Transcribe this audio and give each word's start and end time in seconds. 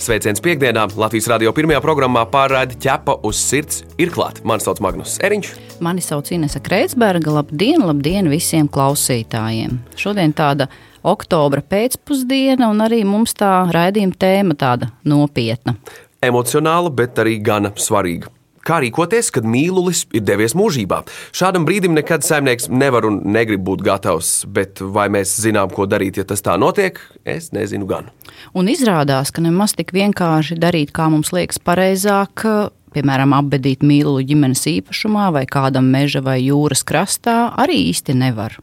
Sveiciens 0.00 0.40
piekdienā 0.40 0.86
Latvijas 0.96 1.26
radio 1.28 1.50
pirmajā 1.52 1.82
programmā 1.84 2.22
pārraida 2.32 2.72
ķepa 2.80 3.18
uz 3.28 3.36
sirds 3.36 3.82
ir 4.00 4.08
klāta. 4.14 4.40
Mani 4.48 4.64
sauc 4.64 4.80
Magnus 4.80 5.18
Eriņš. 5.20 5.50
Mani 5.84 6.00
sauc 6.00 6.30
Inese 6.32 6.62
Kreitsberga. 6.64 7.34
Labdien, 7.36 7.84
labdien 7.84 8.30
visiem 8.32 8.70
klausītājiem! 8.72 9.76
Šodien 10.00 10.32
tāda 10.32 10.70
oktobra 11.04 11.60
pēcpusdiena, 11.60 12.70
un 12.72 12.80
arī 12.80 13.02
mums 13.04 13.36
tā 13.36 13.52
raidījuma 13.76 14.16
tēma 14.24 14.56
tāda 14.56 14.88
nopietna. 15.04 15.76
Emocionāla, 16.24 16.88
bet 16.88 17.20
arī 17.20 17.36
gana 17.44 17.74
svarīga. 17.76 18.32
Kā 18.70 18.76
rīkoties, 18.84 19.32
kad 19.34 19.46
mīlulis 19.50 20.04
ir 20.14 20.22
devies 20.22 20.52
mūžībā? 20.54 21.00
Šādam 21.34 21.64
brīdim 21.66 21.96
nekad 21.96 22.22
saimnieks 22.22 22.68
nevar 22.70 23.08
un 23.08 23.16
negrib 23.34 23.64
būt 23.66 23.82
gatavs, 23.82 24.44
bet 24.46 24.78
vai 24.78 25.08
mēs 25.10 25.32
zinām, 25.42 25.72
ko 25.74 25.88
darīt, 25.90 26.20
ja 26.20 26.24
tas 26.28 26.44
tā 26.46 26.54
notiek, 26.54 27.00
es 27.26 27.50
nezinu 27.50 27.88
gan. 27.90 28.12
Un 28.54 28.70
izrādās, 28.70 29.34
ka 29.34 29.42
nemaz 29.42 29.74
tik 29.74 29.90
vienkārši 29.96 30.60
darīt, 30.62 30.94
kā 30.94 31.08
mums 31.10 31.32
liekas 31.34 31.58
pareizāk, 31.58 32.46
piemēram, 32.94 33.34
apbedīt 33.40 33.82
mīlulu 33.82 34.22
ģimenes 34.30 34.62
īpašumā 34.76 35.32
vai 35.34 35.48
kādam 35.50 35.90
meža 35.90 36.22
vai 36.22 36.38
jūras 36.44 36.86
krastā, 36.86 37.40
arī 37.58 37.88
īsti 37.90 38.14
nevar. 38.22 38.60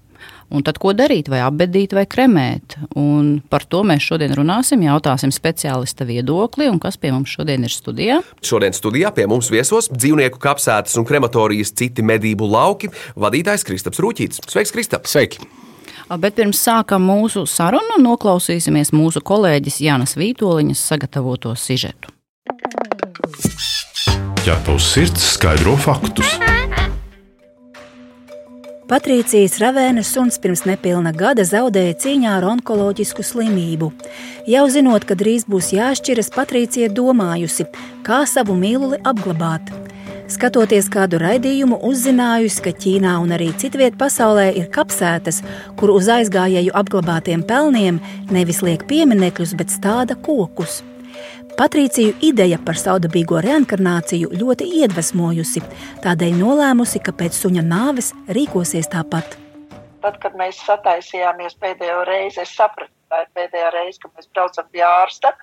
Un 0.47 0.63
tad, 0.63 0.79
ko 0.79 0.93
darīt, 0.95 1.27
vai 1.27 1.41
apbedīt, 1.43 1.91
vai 1.97 2.05
kremēt? 2.07 2.77
Un 2.95 3.41
par 3.51 3.65
to 3.67 3.81
mēs 3.87 4.05
šodien 4.05 4.31
runāsim, 4.37 4.85
jautāsim 4.87 5.33
speciālista 5.35 6.07
viedokli, 6.07 6.69
un 6.71 6.79
kas 6.79 6.95
pie 6.95 7.11
mums 7.11 7.33
šodien 7.35 7.67
ir 7.67 7.73
studijā. 7.73 8.21
Šodien 8.45 8.75
studijā 8.75 9.11
pie 9.15 9.27
mums 9.27 9.51
viesos 9.51 9.91
dzīvnieku 9.91 10.39
kapsētas 10.43 10.95
un 10.99 11.07
krematorijas 11.07 11.75
citi 11.75 12.05
medību 12.05 12.47
lauki 12.47 12.93
vadītājs 13.19 13.67
Kristaps 13.67 14.03
Rūķīts. 14.03 14.45
Sveiks, 14.47 14.75
Kristap! 14.75 15.09
Sveiki! 15.11 15.43
Bet 16.07 16.37
pirms 16.37 16.61
sākam 16.63 17.03
mūsu 17.03 17.43
sarunu, 17.51 17.97
noklausīsimies 17.99 18.93
mūsu 18.95 19.19
kolēģis 19.27 19.81
Jānis 19.83 20.15
Vītoliņas 20.15 20.85
sagatavoto 20.93 21.51
sižetu. 21.59 22.13
Ķepa 24.47 24.77
uz 24.77 24.87
sirds 24.93 25.33
skaidro 25.33 25.75
faktus. 25.75 26.37
Patrīcijas 28.87 29.57
Ravēnas 29.59 30.07
suns 30.15 30.37
pirms 30.39 30.61
nepilna 30.63 31.11
gada 31.11 31.43
zaudēja 31.43 31.97
cīņā 31.99 32.37
ar 32.37 32.45
onkoloģisku 32.53 33.25
slimību. 33.29 33.89
Jau 34.47 34.61
zinot, 34.71 35.03
ka 35.03 35.17
drīz 35.19 35.43
būs 35.51 35.73
jāšķiras, 35.75 36.31
Patrīcija 36.31 36.87
domājusi, 36.95 37.67
kā 38.07 38.21
savu 38.31 38.55
mīluli 38.55 39.01
apglabāt. 39.03 39.73
Skatoties 40.31 40.87
kādu 40.91 41.19
raidījumu, 41.19 41.81
uzzinājusi, 41.89 42.63
ka 42.63 42.71
Ķīnā 42.79 43.19
un 43.19 43.35
arī 43.35 43.49
citviet 43.59 43.99
pasaulē 43.99 44.53
ir 44.55 44.71
kapsētas, 44.71 45.41
kur 45.75 45.91
uz 45.91 46.07
aizgājēju 46.07 46.71
apglabātiem 46.71 47.43
pelniem 47.43 47.99
nevis 48.31 48.63
liek 48.63 48.87
pieminekļus, 48.87 49.57
bet 49.59 49.75
stāda 49.75 50.15
kokus. 50.15 50.79
Patrīciju 51.57 52.19
ideja 52.21 52.59
par 52.61 52.77
saudabīgo 52.77 53.39
reinkarnāciju 53.41 54.27
ļoti 54.37 54.67
iedvesmojusi, 54.83 55.63
tādēļ 56.03 56.35
nolēmusi, 56.37 56.99
ka 57.01 57.15
pēc 57.17 57.33
suņa 57.33 57.63
nāves 57.65 58.11
rīkosies 58.37 58.91
tāpat. 58.93 59.33
Tad, 60.03 60.19
kad 60.21 60.35
mēs 60.37 60.59
sataisījāmies 60.67 61.57
pēdējo 61.57 62.03
reizi, 62.05 62.43
es 62.43 62.53
sapratu, 62.59 62.93
tā 63.09 63.23
ir 63.23 63.33
pēdējā 63.39 63.73
reize, 63.73 63.97
kad 64.03 64.13
mēs 64.13 64.29
braucam 64.37 64.69
pie 64.69 64.85
ārsta. 64.85 65.33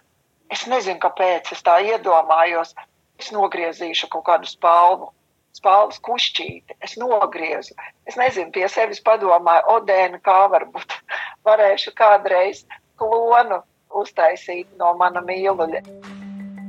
Es 0.55 0.63
nezinu, 0.71 1.01
kāpēc 1.03 1.51
es 1.57 1.67
tā 1.67 1.81
iedomājos. 1.83 2.77
Es 3.19 3.35
nogriezīšu 3.35 4.13
kaut 4.15 4.29
kādu 4.31 4.47
spalvu, 4.47 5.11
spalvas 5.59 5.99
kušķīti. 5.99 6.79
Es 6.79 6.95
nogriezu. 6.95 7.75
Es 8.07 8.15
nezinu, 8.23 8.55
pie 8.55 8.71
sevis 8.71 9.03
padomāju, 9.03 9.67
Odēna, 9.81 10.23
kā 10.23 10.45
varbūt 10.55 10.95
varēšu 11.51 11.99
kādreiz 11.99 12.63
klonu 13.03 13.65
uztaisīt 14.01 14.69
no 14.81 14.93
mana 14.99 15.23
mīluļa. 15.25 15.83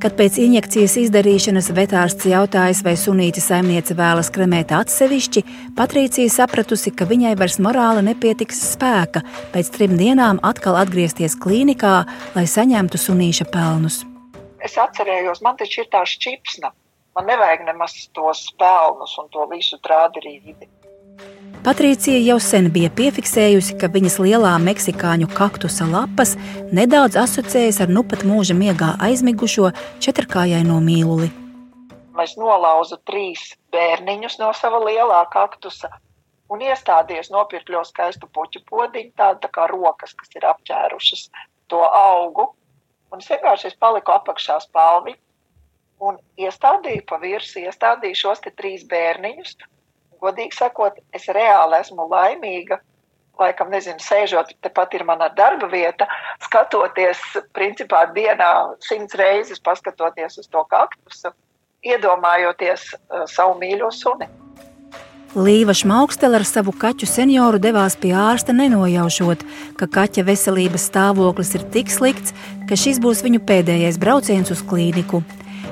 Kad 0.03 0.18
pēc 0.19 0.36
injekcijas 0.44 0.97
izdarīšanas 1.00 1.69
vetārsts 1.74 2.28
jautājas, 2.30 2.81
vai 2.86 2.94
sunīta 3.00 3.41
saimniece 3.41 3.96
vēlas 3.97 4.28
kremēt 4.34 4.74
atsevišķi, 4.75 5.41
Patricija 5.78 6.30
sapratusi, 6.30 6.91
ka 6.91 7.08
viņai 7.09 7.31
vairs 7.40 7.56
morāli 7.64 8.03
nepietiks 8.09 8.59
spēka 8.74 9.24
pēc 9.56 9.72
trim 9.78 9.96
dienām 9.97 10.41
atkal 10.46 10.78
atgriezties 10.81 11.38
klīnikā, 11.41 11.96
lai 12.35 12.46
saņemtu 12.46 13.02
sunīša 13.02 13.47
pelnus. 13.53 14.03
Es 14.66 14.75
atcerējos, 14.81 15.41
man 15.46 15.58
taču 15.58 15.84
ir 15.84 15.90
tā 15.94 16.03
šķipsna. 16.09 16.74
Man 17.16 17.30
nevajag 17.31 17.64
nemaz 17.69 17.96
tos 18.14 18.50
pelnus 18.59 19.16
un 19.22 19.31
to 19.31 19.47
visu 19.47 19.80
trādirīdi. 19.80 20.68
Patricija 21.66 22.20
jau 22.22 22.36
sen 22.38 22.68
bija 22.70 22.92
piefiksējusi, 22.94 23.74
ka 23.81 23.88
viņas 23.90 24.20
lielā 24.22 24.52
meksikāņu 24.62 25.26
kaktusa 25.34 25.88
lapas 25.90 26.36
nedaudz 26.78 27.18
asociējas 27.18 27.80
ar 27.81 27.90
nu 27.96 28.03
pat 28.06 28.22
mūža 28.22 28.53
miegā 28.59 28.92
aizmigušo 29.08 29.72
četrkājaino 30.06 30.78
mīluli. 30.86 31.31
Es 32.22 32.38
nolauzu 32.38 33.00
trīs 33.09 33.48
bērniņus 33.74 34.38
no 34.44 34.52
sava 34.53 34.84
lielā 34.86 35.24
kaktusa 35.34 35.90
un 36.53 36.62
iestādies 36.62 37.34
nopirkt 37.34 37.74
ļoti 37.74 37.96
skaistu 37.96 38.30
puķu 38.30 38.62
podziņu, 38.70 39.16
tādu 39.18 39.47
tā 39.47 39.53
kā 39.58 39.66
rokas, 39.74 40.14
kas 40.14 40.38
ir 40.38 40.46
apķērušas 40.53 41.28
to 41.74 41.82
augu. 41.82 42.52
Un 43.09 43.26
es 43.26 43.34
vienkārši 43.34 43.72
es 43.74 43.82
paliku 43.82 44.14
apakšā 44.14 44.62
spalvi 44.70 45.18
un 45.97 46.22
iestādīju 46.38 47.09
pa 47.09 47.18
virsmu, 47.18 47.66
iestādīju 47.66 48.22
šos 48.22 48.46
trīs 48.53 48.86
bērniņus 48.86 49.58
godīgi 50.24 50.58
sakot, 50.58 51.00
es 51.16 51.28
reāli 51.31 51.80
esmu 51.80 52.08
laimīga. 52.12 52.80
Laikam, 53.40 53.68
nezinu, 53.68 54.00
sēžot 54.00 54.53
tepat 54.64 54.94
ir 54.96 55.03
mana 55.03 55.28
darba 55.36 55.68
vieta, 55.68 56.08
skatoties, 56.46 57.20
principā, 57.58 58.06
dienā 58.16 58.52
simts 58.80 59.18
reizes, 59.20 59.59
paskatoties 59.59 60.40
uz 60.40 60.48
to 60.48 60.64
kaktusu, 60.72 61.34
iedomājoties 61.84 62.88
uh, 62.96 63.26
savu 63.28 63.59
mīļo 63.59 63.92
suni. 63.92 64.30
Līva 65.36 65.74
Šmaukstele 65.76 66.40
ar 66.40 66.46
savu 66.47 66.72
kaķu 66.72 67.09
senioru 67.12 67.59
devās 67.59 67.97
pie 68.00 68.14
ārsta, 68.16 68.53
nenojaušot, 68.56 69.42
ka 69.76 69.90
kaķa 69.97 70.24
veselības 70.30 70.86
stāvoklis 70.88 71.52
ir 71.59 71.66
tik 71.74 71.92
slikts, 71.92 72.32
ka 72.70 72.80
šis 72.80 73.02
būs 73.03 73.20
viņu 73.26 73.44
pēdējais 73.44 74.00
brauciens 74.00 74.53
uz 74.56 74.64
klīniku. 74.64 75.20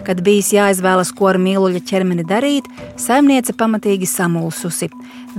Kad 0.04 0.20
bijis 0.20 0.50
jāizvēlas, 0.52 1.14
ko 1.16 1.30
ar 1.32 1.38
mīluļa 1.40 1.80
ķermeni 1.88 2.26
darīt, 2.28 2.66
saimniece 3.00 3.54
pamatīgi 3.56 4.08
samulsusi. 4.10 4.90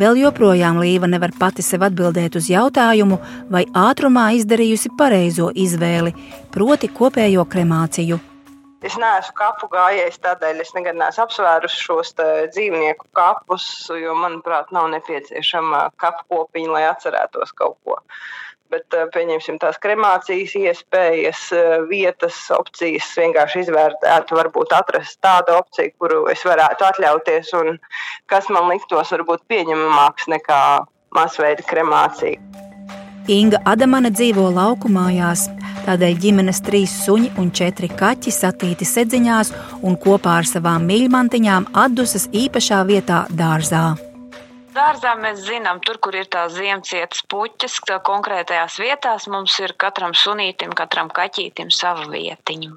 Vēl 0.01 0.17
joprojām 0.23 0.79
Līva 0.81 1.11
nevar 1.11 1.35
pati 1.37 1.63
sev 1.63 1.85
atbildēt 1.85 2.39
uz 2.41 2.49
jautājumu, 2.49 3.19
vai 3.53 3.67
ātrumā 3.77 4.31
izdarījusi 4.39 4.95
pareizo 4.99 5.51
izvēli, 5.53 6.15
proti 6.55 6.89
kopējo 6.89 7.45
kremāciju. 7.45 8.21
Es 8.85 8.97
neesmu 9.01 9.37
kapu 9.37 9.69
gājējis, 9.73 10.17
tādēļ 10.25 10.65
es 10.65 10.73
nekad 10.77 10.97
neesmu 11.01 11.25
apsvērusi 11.25 11.85
šos 11.85 12.15
dzīvnieku 12.17 13.07
kapus, 13.17 13.69
jo, 14.01 14.17
manuprāt, 14.17 14.73
nav 14.77 14.89
nepieciešama 14.97 15.91
kapu 16.01 16.25
kopiņa, 16.33 16.73
lai 16.73 16.83
atcerētos 16.89 17.53
kaut 17.57 17.79
ko 17.85 18.01
bet 18.73 18.97
eh, 18.97 19.07
pieņemsim 19.15 19.59
tās 19.63 19.79
kremācijas 19.83 20.55
iespējas, 20.61 21.45
eh, 21.57 21.77
vietas, 21.91 22.39
opcijas 22.55 23.11
vienkārši 23.19 23.65
izvērtētu, 23.65 24.39
varbūt 24.41 24.75
atrast 24.77 25.21
tādu 25.25 25.59
opciju, 25.61 25.95
kuru 26.01 26.25
es 26.33 26.45
varētu 26.47 26.89
atļauties 26.89 27.55
un 27.61 27.79
kas 28.31 28.51
man 28.53 28.71
liktos 28.73 29.13
varbūt 29.15 29.45
pieņemamāks 29.51 30.31
nekā 30.35 30.61
masveida 31.15 31.67
kremācija. 31.69 32.41
Inga 33.31 33.63
Adamana 33.65 34.11
dzīvo 34.13 34.51
lauku 34.53 34.91
mājās, 34.93 35.47
tādēļ 35.87 36.19
ģimenes 36.21 36.61
trīs 36.67 36.93
suņi 37.07 37.31
un 37.41 37.49
četri 37.57 37.89
kaķi 37.89 38.33
satīti 38.35 38.85
sedziņās 38.85 39.53
un 39.81 39.97
kopā 39.97 40.41
ar 40.43 40.49
savām 40.51 40.85
mīļmantiņām 40.91 41.71
atdusas 41.87 42.29
īpašā 42.37 42.83
vietā 42.91 43.25
dārzā. 43.33 43.95
Dārzā 44.75 45.13
mēs 45.15 45.45
zinām, 45.47 45.79
tur, 45.87 46.01
kur 46.03 46.17
ir 46.19 46.27
tās 46.27 46.57
ziemcietas 46.57 47.23
puķas, 47.31 47.77
konkrētajās 48.09 48.81
vietās 48.83 49.29
mums 49.31 49.55
ir 49.63 49.75
katram 49.79 50.17
sunītam, 50.19 50.73
katram 50.75 51.13
kaķītim 51.15 51.71
sava 51.71 52.09
vietiņa. 52.11 52.73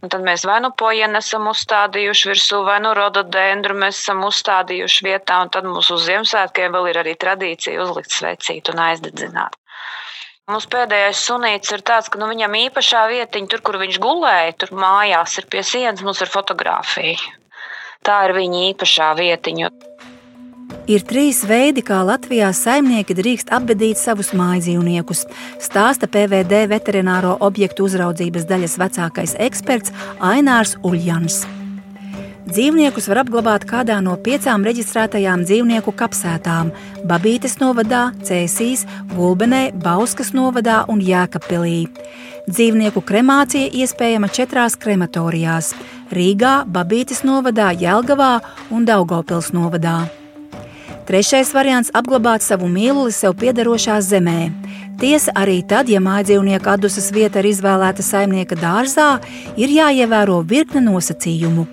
Un 0.00 0.12
tad 0.12 0.22
mēs 0.24 0.46
vai 0.48 0.60
nu 0.64 0.70
pojienu 0.82 1.18
esam 1.18 1.48
uzstādījuši 1.50 2.30
virsū, 2.30 2.60
vai 2.64 2.78
nu 2.84 2.94
rododendru 2.96 3.74
mēs 3.82 3.98
esam 4.04 4.22
uzstādījuši 4.28 5.06
vietā, 5.08 5.40
un 5.44 5.50
tad 5.56 5.66
mums 5.66 5.90
uz 5.92 6.06
Ziemassvētkiem 6.06 6.78
vēl 6.78 6.88
ir 6.92 7.00
arī 7.02 7.16
tradīcija 7.24 7.82
uzlikt 7.82 8.14
svecīt 8.14 8.70
un 8.72 8.80
aizdedzināt. 8.86 9.58
Mūsu 10.50 10.70
pēdējais 10.72 11.26
sunīts 11.26 11.74
ir 11.74 11.84
tāds, 11.86 12.08
ka 12.10 12.22
nu, 12.22 12.30
viņam 12.30 12.54
īpašā 12.62 13.02
vietiņa, 13.10 13.50
tur, 13.50 13.66
kur 13.66 13.82
viņš 13.82 14.00
gulēja, 14.02 14.56
tur 14.62 14.72
mājās 14.78 15.36
ir 15.42 15.50
pie 15.52 15.66
sienas, 15.66 16.06
mums 16.06 16.22
ir 16.24 16.32
fotografija. 16.32 17.18
Tā 18.06 18.24
ir 18.28 18.38
viņa 18.38 18.64
īpašā 18.70 19.12
vietiņa. 19.18 19.74
Ir 20.88 21.04
trīs 21.04 21.42
veidi, 21.44 21.82
kā 21.84 22.00
Latvijā 22.06 22.48
saimnieki 22.56 23.14
drīkst 23.18 23.52
apbedīt 23.52 24.00
savus 24.00 24.32
mājdzīvniekus, 24.36 25.26
stāsta 25.60 26.08
PVD 26.08 26.64
veterināro 26.70 27.36
objektu 27.40 27.84
uzraudzības 27.84 28.48
daļas 28.48 28.76
vecākais 28.80 29.36
eksperts 29.38 29.92
Ainārs 30.18 30.78
Uljans. 30.82 31.44
Dzīvniekus 32.50 33.06
var 33.06 33.20
apglabāt 33.20 33.62
kādā 33.68 34.00
no 34.02 34.16
piecām 34.18 34.64
reģistrētajām 34.66 35.44
dzīvnieku 35.46 35.92
kapsētām- 35.94 36.72
Babītes 37.10 37.58
novadā, 37.60 38.10
Cēsīs, 38.26 38.86
Gulbenē, 39.14 39.70
Bauskas 39.84 40.32
novadā 40.34 40.84
un 40.88 41.00
Jēkabpilī. 41.00 41.86
Dzīvnieku 42.48 43.04
kremācija 43.06 43.70
iespējama 43.70 44.32
četrās 44.32 44.74
krematorijās- 44.74 45.74
Rīgā, 46.16 46.64
Babītes 46.66 47.22
novadā, 47.22 47.70
Jelgavā 47.70 48.40
un 48.70 48.84
Daugopils 48.84 49.52
novadā. 49.52 50.19
Trešais 51.10 51.48
variants- 51.50 51.90
apglabāt 51.98 52.38
savu 52.38 52.68
mīluli 52.70 53.10
sev 53.10 53.32
piederošā 53.34 53.96
zemē. 53.98 54.52
Tiesa 55.00 55.32
arī 55.34 55.66
tad, 55.66 55.88
ja 55.88 55.98
mājdzīvnieku 55.98 56.70
atdusas 56.70 57.10
vieta 57.10 57.40
ir 57.40 57.48
izvēlēta 57.50 57.98
saimnieka 57.98 58.54
dārzā, 58.54 59.18
ir 59.56 59.68
jāievēro 59.74 60.46
virkne 60.46 60.80
nosacījumu. 60.80 61.66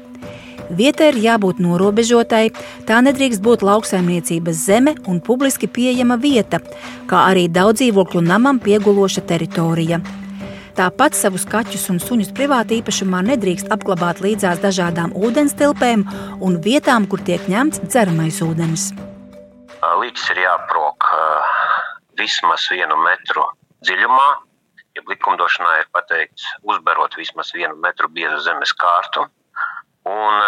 Vietai 0.72 1.10
ir 1.13 1.22
jābūt 1.22 1.60
norobežotai, 1.62 2.50
tā 2.88 2.98
nedrīkst 2.98 3.39
būt 3.39 3.62
lauksaimniecības 3.62 4.56
zeme 4.56 4.95
un 5.06 5.22
publiski 5.22 5.68
pieejama 5.68 6.18
vieta, 6.18 6.60
kā 7.06 7.30
arī 7.30 7.48
daudz 7.48 7.78
dzīvokļu 7.81 8.22
namam 8.22 8.60
pieguloša 8.60 9.22
teritorija. 9.22 10.01
Tāpat 10.75 11.13
savus 11.13 11.45
kaķus 11.45 11.92
un 11.92 12.00
suņus 12.00 12.33
privāti 12.33 12.81
īpašumā 12.81 13.22
nedrīkst 13.22 13.69
apglabāt 13.69 14.18
līdzās 14.19 14.57
dažādām 14.66 15.13
ūdenstilpēm 15.13 16.07
un 16.42 16.57
vietām, 16.57 17.06
kur 17.06 17.19
tiek 17.19 17.42
ņemts 17.48 17.86
dzeramais 17.86 18.42
ūdens. 18.42 18.94
Līdz 19.95 20.24
ir 20.34 20.42
jāprok 20.44 21.06
vismaz 22.19 22.66
vienu 22.72 22.98
metru 23.00 23.45
dziļumā, 23.88 24.28
ja 24.98 25.04
likumdošanā 25.07 25.78
ir 25.81 25.88
pateikts 25.95 26.48
uzbarot 26.68 27.16
vismaz 27.16 27.54
vienu 27.56 27.78
metru 27.86 28.10
biezu 28.12 28.42
zemes 28.44 28.74
kārtu. 28.84 29.28
Un 30.07 30.44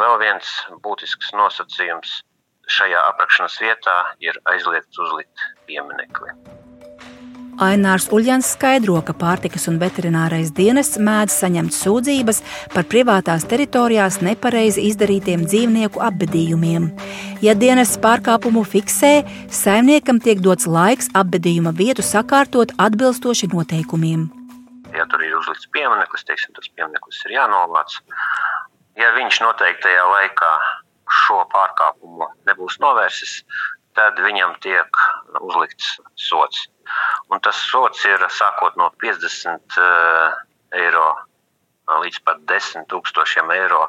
vēl 0.00 0.18
viens 0.20 0.52
būtisks 0.84 1.32
nosacījums 1.38 2.18
šajā 2.76 3.00
apakšanas 3.14 3.56
vietā 3.62 3.96
ir 4.24 4.40
aizliegts 4.52 5.00
uzlikt 5.06 5.48
pieminekli. 5.68 6.32
Ainārs 7.62 8.08
Uljans 8.10 8.48
skaidro, 8.56 8.96
ka 9.06 9.14
pārtikas 9.14 9.68
un 9.70 9.76
veterinārais 9.78 10.50
dienests 10.56 10.98
mēdz 10.98 11.36
saņemt 11.38 11.74
sūdzības 11.76 12.40
par 12.72 12.86
privātās 12.90 13.46
teritorijās 13.46 14.18
nepareizi 14.26 14.82
izdarītiem 14.88 15.44
dzīvnieku 15.46 16.02
apbedījumiem. 16.02 16.88
Ja 17.46 17.54
dienests 17.54 18.00
pārkāpumu 18.02 18.64
fiksē, 18.66 19.12
saimniekam 19.54 20.18
tiek 20.24 20.42
dots 20.42 20.66
laiks 20.66 21.12
apbedījuma 21.14 21.70
vietu 21.78 22.02
sakārtot 22.02 22.74
atbilstoši 22.74 23.52
noteikumiem. 23.54 24.26
Ja 24.94 25.06
tur 25.10 25.22
ir 25.22 25.36
uzlikts 25.38 25.70
piemineklis, 25.70 26.26
teiksim, 26.26 26.54
tas 26.58 26.66
piemineklis 26.74 27.22
ir 27.28 27.36
jānovāc. 27.38 28.00
Ja 28.98 29.14
viņš 29.14 29.42
noteiktajā 29.46 30.02
laikā 30.10 30.50
šo 31.22 31.44
pārkāpumu 31.54 32.26
nebūs 32.48 32.80
novērsis, 32.82 33.42
tad 33.96 34.18
viņam 34.20 34.56
tiek 34.64 35.04
uzlikts 35.40 35.98
sots. 36.18 36.66
Un 37.32 37.40
tas 37.40 37.58
sots 37.70 38.04
ir 38.08 38.24
sākot 38.28 38.76
no 38.80 38.90
50 39.02 39.78
eiro 40.74 41.06
līdz 42.04 42.20
pat 42.24 42.42
10 42.48 42.88
tūkstošiem 42.92 43.50
eiro. 43.54 43.86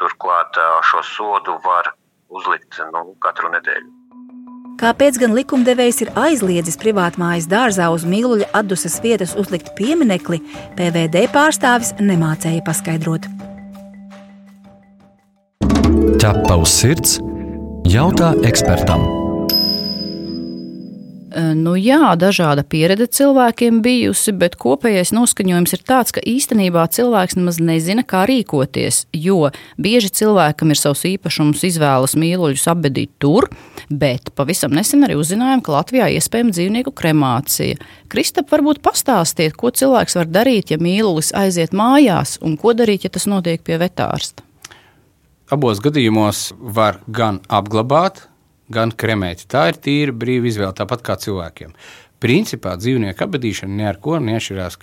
Turklāt 0.00 0.58
šo 0.90 1.02
sodu 1.08 1.58
var 1.64 1.92
uzlikt 2.34 2.80
nu, 2.92 3.12
katru 3.22 3.52
nedēļu. 3.54 3.92
Kāpēc 4.80 5.20
gan 5.22 5.34
likumdevējs 5.36 6.00
ir 6.02 6.10
aizliedzis 6.18 6.76
privātmājas 6.82 7.46
dārzā 7.48 7.86
uz 7.94 8.02
mīluļa 8.10 8.50
atdusas 8.58 8.98
vietas 9.04 9.36
uzlikt 9.38 9.70
pieminekli, 9.78 10.40
PVD 10.74 11.28
pārstāvis 11.32 11.94
nemācēja 12.02 12.64
paskaidrot. 12.66 13.30
Ķepa 16.18 16.58
uz 16.58 16.74
sirds- 16.74 17.20
jautā 17.96 18.34
ekspertam. 18.48 19.23
Nu, 21.34 21.72
jā, 21.74 22.12
dažāda 22.14 22.62
pieredze 22.62 23.08
cilvēkiem 23.10 23.80
bijusi, 23.82 24.30
bet 24.38 24.54
kopējais 24.60 25.10
noskaņojums 25.16 25.72
ir 25.74 25.80
tāds, 25.82 26.14
ka 26.14 26.22
īstenībā 26.22 26.84
cilvēks 26.94 27.34
nemaz 27.34 27.58
nezina, 27.58 28.04
kā 28.06 28.22
rīkoties. 28.30 29.00
Jo 29.10 29.50
bieži 29.74 30.12
cilvēkam 30.14 30.70
ir 30.70 30.78
savs 30.78 31.02
īpašums, 31.10 31.64
izvēlas 31.66 32.14
mīluļus 32.14 32.68
apbedīt 32.70 33.16
tur, 33.18 33.48
bet 33.90 34.30
pavisam 34.38 34.76
nesen 34.78 35.02
arī 35.06 35.16
uzzinājām, 35.18 35.64
ka 35.64 35.74
Latvijā 35.74 36.06
iespējama 36.14 36.54
dzīvnieku 36.54 36.94
kremācija. 36.94 37.80
Kristap, 38.12 38.46
varbūt 38.54 38.78
pastāstiet, 38.84 39.56
ko 39.58 39.72
cilvēks 39.74 40.14
var 40.20 40.30
darīt, 40.30 40.70
ja 40.70 40.78
mīlulis 40.78 41.32
aiziet 41.34 41.74
mājās, 41.74 42.36
un 42.46 42.54
ko 42.60 42.76
darīt, 42.78 43.08
ja 43.08 43.10
tas 43.10 43.26
notiek 43.26 43.64
pie 43.66 43.80
vetārsta. 43.82 44.46
Abos 45.50 45.82
gadījumos 45.82 46.52
var 46.56 47.02
gan 47.10 47.42
apglabāt, 47.50 48.22
gan 48.72 48.92
kremēt. 48.92 49.46
Tā 49.50 49.68
ir 49.72 49.80
tīra 49.80 50.14
brīva 50.16 50.48
izvēle, 50.50 50.72
tāpat 50.76 51.04
kā 51.04 51.18
cilvēkiem. 51.20 51.74
Principā 52.22 52.76
dzīvnieku 52.80 53.26
apbedīšana 53.26 53.80
neko 53.82 54.18
neatšķirās 54.24 54.78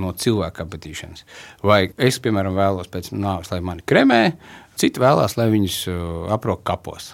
no 0.00 0.12
cilvēka 0.16 0.64
apbedīšanas. 0.64 1.24
Vai 1.66 1.82
es, 2.00 2.20
piemēram, 2.22 2.56
vēlos 2.56 2.88
pēc 2.92 3.10
nāves, 3.12 3.50
lai 3.52 3.60
mani 3.64 3.84
kremē, 3.84 4.22
citi 4.80 5.02
vēlās, 5.02 5.36
lai 5.36 5.50
viņus 5.52 5.82
uh, 5.92 5.98
aprok 6.32 6.64
kapos. 6.64 7.12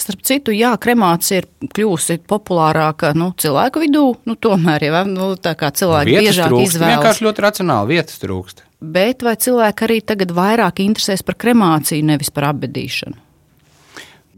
Starp 0.00 0.22
citu, 0.24 0.52
jā, 0.56 0.70
kremācija 0.80 1.42
ir 1.42 1.46
kļuvusi 1.76 2.22
populārāka 2.28 3.12
nu, 3.18 3.30
cilvēku 3.36 3.82
vidū. 3.82 4.04
Nu, 4.24 4.36
tomēr 4.40 4.86
jau 4.86 5.02
nu, 5.10 5.34
tā 5.36 5.52
kā 5.60 5.68
cilvēki 5.76 6.14
vietas 6.14 6.30
biežāk 6.30 6.48
trūkst, 6.48 6.70
izvēlas. 6.70 6.94
Vienkārši 6.94 7.26
ļoti 7.26 7.44
racionāli 7.44 7.98
vietas 7.98 8.22
trūkst. 8.22 8.64
Bet 8.80 9.26
vai 9.26 9.34
cilvēki 9.36 9.86
arī 9.86 9.98
tagad 10.08 10.32
vairāk 10.32 10.80
interesēs 10.80 11.22
par 11.26 11.36
kremāciju, 11.42 12.06
nevis 12.14 12.32
par 12.32 12.48
apbedīšanu? 12.54 13.20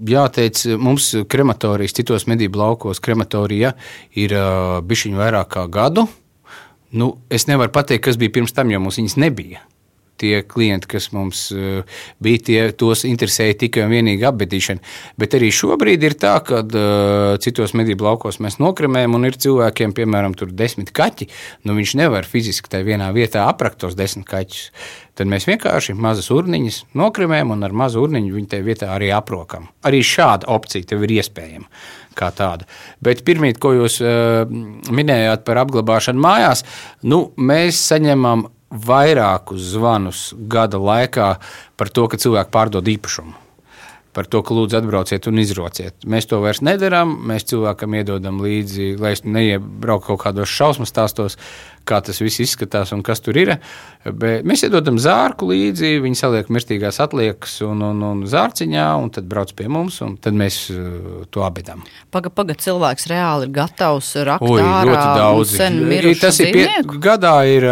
Jāteic, 0.03 0.65
mums 0.83 1.13
krematorijas, 1.31 1.95
citos 1.95 2.27
medību 2.31 2.59
laukos, 2.59 3.01
krematorija 3.03 3.75
ir 4.19 4.35
bijusi 4.83 5.15
vairāk 5.15 5.53
kā 5.55 5.67
gadu. 5.71 6.09
Nu, 6.93 7.15
es 7.33 7.47
nevaru 7.49 7.73
pateikt, 7.73 8.05
kas 8.09 8.19
bija 8.21 8.35
pirms 8.35 8.53
tam, 8.57 8.73
jo 8.73 8.83
mums 8.83 8.99
viņas 9.01 9.21
nebija 9.23 9.63
tie 10.23 10.43
klienti, 10.49 10.89
kas 10.95 11.11
mums 11.17 11.45
uh, 11.55 12.01
bija, 12.23 12.45
tie, 12.49 12.61
tos 12.79 13.05
interesēja 13.09 13.59
tikai 13.65 13.87
un 13.87 13.95
vienīgi 13.97 14.27
apbedīšana. 14.31 14.95
Bet 15.21 15.37
arī 15.39 15.53
šobrīd 15.55 16.09
ir 16.09 16.17
tā, 16.23 16.37
ka 16.47 16.63
uh, 16.63 17.37
citos 17.43 17.77
medību 17.79 18.09
laukos 18.09 18.41
mēs 18.43 18.61
nokremējam, 18.63 19.19
un 19.19 19.29
ir 19.29 19.39
cilvēkiem, 19.43 19.95
piemēram, 19.99 20.37
tur 20.39 20.55
desmit 20.57 20.95
kaķi. 20.95 21.29
Nu, 21.67 21.77
viņš 21.79 21.97
nevar 22.01 22.29
fiziski 22.29 22.73
tajā 22.73 22.89
vienā 22.93 23.13
vietā 23.17 23.47
aprakt 23.51 23.83
tos 23.83 23.99
desmit 23.99 24.29
kaķus. 24.31 24.71
Tad 25.19 25.29
mēs 25.29 25.45
vienkārši 25.45 25.93
mazas 25.93 26.31
urniņas 26.33 26.79
nokremējam, 26.97 27.51
un 27.53 27.67
ar 27.67 27.75
mazu 27.77 28.01
urniņu 28.07 28.33
viņu 28.33 28.49
tajā 28.55 28.65
vietā 28.65 28.89
arī 28.95 29.11
aprokam. 29.13 29.67
Arī 29.85 30.01
šāda 30.07 30.49
opcija 30.55 30.89
tev 30.89 31.05
ir 31.05 31.19
iespējama. 31.19 31.69
Kā 32.17 32.31
tāda. 32.37 32.67
Bet 33.05 33.21
pirmie, 33.25 33.53
ko 33.57 33.75
jūs 33.77 33.99
uh, 34.05 34.49
minējāt 34.93 35.45
par 35.47 35.63
apglabāšanu 35.63 36.21
mājās, 36.21 36.65
nu, 37.09 37.27
mēs 37.41 37.81
saņemam 37.93 38.47
vairākus 38.73 39.73
zvanus 39.75 40.33
gada 40.49 40.81
laikā 40.81 41.37
par 41.77 41.93
to, 41.93 42.09
ka 42.09 42.21
cilvēki 42.21 42.53
pārdod 42.55 42.89
īpašumu. 42.97 43.39
Par 44.13 44.27
to, 44.29 44.43
ka 44.45 44.53
lūdzu 44.53 44.77
atbrauciet 44.77 45.25
un 45.31 45.41
izrociet. 45.41 46.05
Mēs 46.05 46.27
to 46.29 46.37
vairs 46.43 46.59
nedarām. 46.61 47.15
Mēs 47.31 47.47
cilvēkam 47.49 47.95
iedodam 47.97 48.43
līdzi, 48.45 48.91
lai 49.01 49.15
es 49.17 49.23
neiebrauktu 49.25 50.11
kaut 50.11 50.21
kādos 50.27 50.53
šausmu 50.53 50.85
stāstos, 50.85 51.39
kā 51.89 52.03
tas 52.05 52.21
viss 52.21 52.43
izskatās 52.45 52.93
un 52.93 53.01
kas 53.07 53.25
tur 53.25 53.41
ir. 53.41 53.55
Bet 54.05 54.45
mēs 54.45 54.67
iedodam 54.69 55.01
zārku 55.01 55.49
līdzi, 55.49 55.95
viņi 56.05 56.21
saliek 56.21 56.53
mirstīgās 56.53 57.01
atliekas 57.01 57.57
un, 57.65 57.81
un, 57.89 58.05
un 58.11 58.23
zārciņā, 58.29 58.91
un 59.01 59.09
tad 59.17 59.33
brauc 59.33 59.57
pie 59.57 59.73
mums, 59.73 60.03
un 60.05 60.21
tad 60.21 60.37
mēs 60.37 60.61
uh, 60.77 61.25
to 61.33 61.49
abidam. 61.49 61.81
Pagaid, 62.13 62.37
pagaid, 62.37 62.61
cilvēks 62.69 63.09
reāli 63.09 63.49
ir 63.49 63.57
gatavs 63.63 64.13
ārā 64.21 64.37
ļoti 64.45 65.11
daudz. 65.25 65.57
Tas 66.21 66.45
ir 66.45 66.53
pie, 66.61 66.71
gadā 67.01 67.39
ir. 67.49 67.71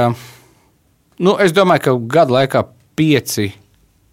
Nu, 1.21 1.37
es 1.43 1.53
domāju, 1.53 1.85
ka 1.85 1.97
gadu 2.17 2.37
laikā 2.39 2.65
pieci 2.97 3.51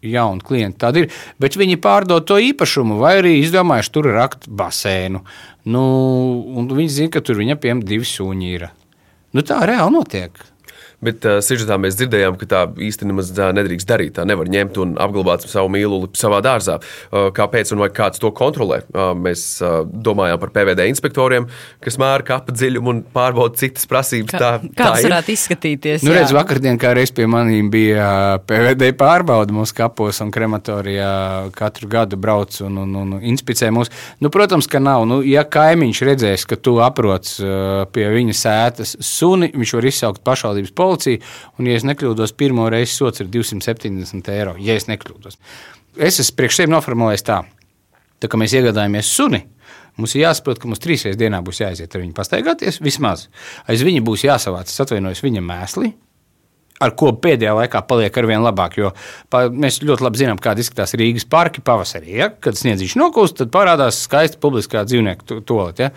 jauni 0.03 0.43
klienti 0.45 0.81
tādi 0.83 1.05
ir. 1.05 1.13
Bet 1.41 1.57
viņi 1.59 1.79
pārdod 1.81 2.27
to 2.27 2.37
īpašumu, 2.41 2.99
vai 3.01 3.17
arī 3.21 3.37
izdomājuši 3.41 3.93
tur 3.95 4.09
rakt 4.13 4.47
basēnu. 4.47 5.23
Nu, 5.71 5.83
viņi 6.67 6.91
zina, 6.99 7.13
ka 7.15 7.23
tur 7.25 7.39
viņam 7.39 7.61
piemēram 7.63 7.85
divi 7.87 8.07
suņi 8.07 8.53
ir. 8.57 8.67
Nu, 9.35 9.43
tā 9.47 9.61
reāli 9.67 9.95
notiek. 9.95 10.37
Bet 10.97 11.25
uh, 11.29 11.37
sižetā 11.45 11.75
mēs 11.77 11.93
dzirdējām, 11.99 12.39
ka 12.41 12.47
tā 12.49 12.59
īstenībā 12.81 13.51
nedrīkst 13.53 13.89
darīt. 13.89 14.15
Tā 14.17 14.23
nevar 14.25 14.49
ņemt 14.49 14.79
un 14.81 14.95
apglabāt 14.97 15.43
savu 15.45 15.69
mīluli 15.69 16.09
savā 16.17 16.39
dārzā. 16.41 16.79
Uh, 17.11 17.27
kāpēc 17.37 17.69
un 17.75 17.83
vai 17.83 17.91
kāds 17.93 18.21
to 18.21 18.31
kontrolē? 18.33 18.79
Uh, 18.89 19.11
mēs 19.13 19.43
uh, 19.61 19.83
domājām 19.85 20.41
par 20.41 20.51
PVD 20.55 20.87
inspektoriem, 20.89 21.45
kas 21.85 21.99
mēra 22.01 22.25
kapa 22.25 22.55
dziļumu 22.55 22.89
un 22.89 23.01
pārbauda 23.13 23.61
citas 23.61 23.85
prasības. 23.89 24.33
Kā, 24.33 24.41
tā, 24.41 24.71
kā 24.73 24.87
tas 24.95 25.05
varētu 25.05 25.33
izskatīties? 25.35 26.05
Nu, 26.07 26.15
redz, 26.17 26.33
vakardien, 26.33 26.79
kā 26.81 26.95
reiz 26.97 27.13
pie 27.13 27.29
maniem 27.29 27.69
bija 27.73 28.09
PVD 28.49 28.89
pārbauda 28.97 29.53
mūsu 29.53 29.77
kapos 29.77 30.23
un 30.25 30.33
krematorijā 30.33 31.11
katru 31.57 31.91
gadu 31.93 32.17
brauc 32.17 32.57
un, 32.65 32.81
un, 32.87 32.97
un 33.03 33.13
inspicē 33.21 33.69
mūs. 33.75 33.93
Nu, 34.17 34.33
protams, 34.33 34.65
ka 34.65 34.81
nav. 34.81 35.05
Nu, 35.05 35.21
ja 35.21 35.45
kaimiņš 35.45 36.03
redzēs, 36.09 36.49
ka 36.49 36.57
tu 36.57 36.79
aproc 36.81 37.29
pie 37.93 38.09
viņa 38.17 38.37
sētas 38.41 38.97
suni, 39.03 39.53
viņš 39.53 39.77
var 39.77 39.91
izsaukt 39.93 40.25
pašvaldības 40.25 40.73
policiju, 40.73 40.86
un, 40.93 41.67
ja 41.69 41.75
es 41.79 41.85
nekļūdos, 41.87 42.35
pirmo 42.39 42.69
reizi 42.71 42.95
sots 42.95 43.23
ir 43.23 43.29
270 43.33 44.31
eiro, 44.33 44.55
ja 44.61 44.77
es 44.77 44.87
nekļūdos. 44.89 45.39
Es 45.97 46.19
esmu 46.23 46.37
priekš 46.39 46.61
sevi 46.61 46.73
noformulējis 46.73 47.27
tā, 47.27 47.41
tā 48.21 48.31
kā 48.31 48.39
mēs 48.39 48.55
iegādājamies 48.57 49.13
suni, 49.19 49.43
Mums 49.97 50.13
ir 50.13 50.27
jāsaprot, 50.27 50.59
ka 50.61 50.69
mums 50.69 50.81
trīs 50.81 51.01
reizes 51.07 51.17
dienā 51.17 51.39
būs 51.41 51.57
jāiziet 51.63 51.95
ar 51.95 52.03
viņu 52.03 52.13
pastaigāties. 52.17 52.77
Vismaz 52.85 53.23
aiz 53.65 53.81
viņa 53.81 54.03
būs 54.05 54.27
jāsavāc, 54.27 54.69
atvainojos, 54.83 55.23
viņa 55.25 55.41
mēsli, 55.41 55.89
ar 56.83 56.93
ko 56.97 57.11
pēdējā 57.17 57.53
laikā 57.57 57.81
paliek 57.89 58.17
ar 58.19 58.27
vien 58.29 58.43
labāk. 58.45 58.77
Jo 58.81 58.91
pa, 59.33 59.45
mēs 59.49 59.79
ļoti 59.83 60.05
labi 60.05 60.21
zinām, 60.21 60.41
kāda 60.41 60.63
izskatās 60.63 60.95
Rīgas 60.99 61.27
parki 61.29 61.63
pavasarī. 61.65 62.17
Ja? 62.21 62.29
Kad 62.31 62.59
sniedziņš 62.59 62.97
nokūst, 63.01 63.39
tad 63.41 63.53
parādās 63.53 64.01
skaista 64.05 64.41
publiskā 64.43 64.85
dzīvnieku 64.87 65.41
toalete. 65.47 65.87
Ja? 65.87 65.93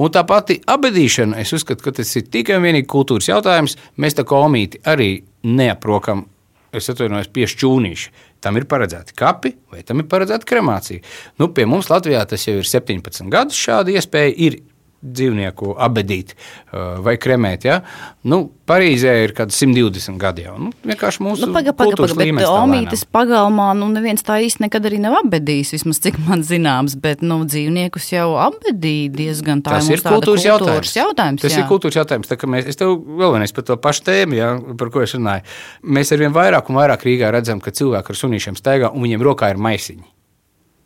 Un 0.00 0.12
tā 0.14 0.24
pati 0.28 0.60
abadīšana, 0.70 1.40
es 1.42 1.54
uzskatu, 1.56 1.84
ka 1.86 1.94
tas 2.00 2.12
ir 2.18 2.28
tikai 2.30 2.60
un 2.60 2.68
vienīgi 2.68 2.90
kultūras 2.90 3.30
jautājums. 3.32 3.78
Mēs 4.00 4.18
tā 4.18 4.26
kā 4.28 4.38
omīti 4.46 4.82
arī 4.90 5.16
neaprokam. 5.46 6.26
Es 6.70 6.86
atvainojos, 6.86 7.32
piešķūnīši. 7.34 8.10
Tam 8.40 8.56
ir 8.56 8.64
paredzēti 8.70 9.16
kapi, 9.18 9.50
vai 9.72 9.82
tam 9.84 10.00
ir 10.00 10.06
paredzēta 10.08 10.46
kremācija. 10.46 11.02
Nu, 11.42 11.50
pie 11.52 11.66
mums 11.68 11.90
Latvijā 11.90 12.22
tas 12.30 12.46
jau 12.46 12.60
ir 12.60 12.68
17 12.68 13.26
gadus. 13.32 13.58
Šāda 13.58 13.90
iespēja 13.90 14.30
ir 14.46 14.60
dzīvnieku 15.00 15.74
abadīt 15.80 16.34
uh, 16.36 17.00
vai 17.04 17.16
kremēt. 17.20 17.64
Ja? 17.68 17.80
Nu, 18.28 18.44
Parīzē 18.70 19.14
ir 19.24 19.32
kaut 19.34 19.48
kāds 19.48 19.56
120 19.64 20.18
gadi 20.20 20.44
jau. 20.44 20.52
Nu, 20.60 20.68
vienkārši 20.86 21.24
mūsu 21.24 21.48
Nu, 21.48 21.54
paga, 21.56 21.72
paga, 21.74 21.90
kultūras 21.90 22.12
paga, 22.12 22.20
bet 22.20 22.28
līmenis 22.28 22.50
omītes 22.52 23.02
lēnām. 23.02 23.12
pagalmā 23.16 23.68
nu, 23.80 23.88
neviens 23.90 24.22
tā 24.26 24.36
īsti 24.44 24.62
nekad 24.66 24.86
arī 24.86 25.00
nav 25.02 25.16
abedījis, 25.24 25.72
vismaz 25.74 25.98
cik 26.04 26.20
man 26.28 26.44
zināms, 26.46 26.94
bet 27.00 27.24
nu, 27.26 27.40
dzīvniekus 27.50 28.12
jau 28.12 28.28
abedīja 28.44 29.10
diezgan 29.16 29.64
tā. 29.66 29.80
Tas 29.80 29.90
ir 29.90 30.04
tāda 30.04 30.20
kultūras 30.20 30.46
jautājums. 30.46 30.94
jautājums 31.00 31.42
Tas 31.42 31.56
jā. 31.56 31.64
ir 31.64 31.68
kultūras 31.72 31.98
jautājums. 32.02 32.30
Tā 32.30 32.38
Mēs, 32.50 32.70
es 32.70 32.78
tev 32.78 32.94
vēl 32.98 33.34
vienreiz 33.34 33.52
par 33.56 33.66
to 33.66 33.76
pašu 33.80 34.06
tēmu, 34.06 34.38
ja, 34.38 34.52
par 34.78 34.92
ko 34.94 35.02
es 35.02 35.16
runāju. 35.16 35.44
Mēs 35.82 36.14
arvien 36.14 36.34
vairāk 36.34 36.70
un 36.70 36.78
vairāk 36.80 37.04
Rīgā 37.06 37.32
redzam, 37.34 37.60
ka 37.62 37.74
cilvēki 37.74 38.14
ar 38.14 38.22
sunīšiem 38.22 38.58
staigā 38.58 38.94
un 38.94 39.06
viņiem 39.06 39.26
rokā 39.26 39.50
ir 39.54 39.60
maisiņi. 39.62 40.19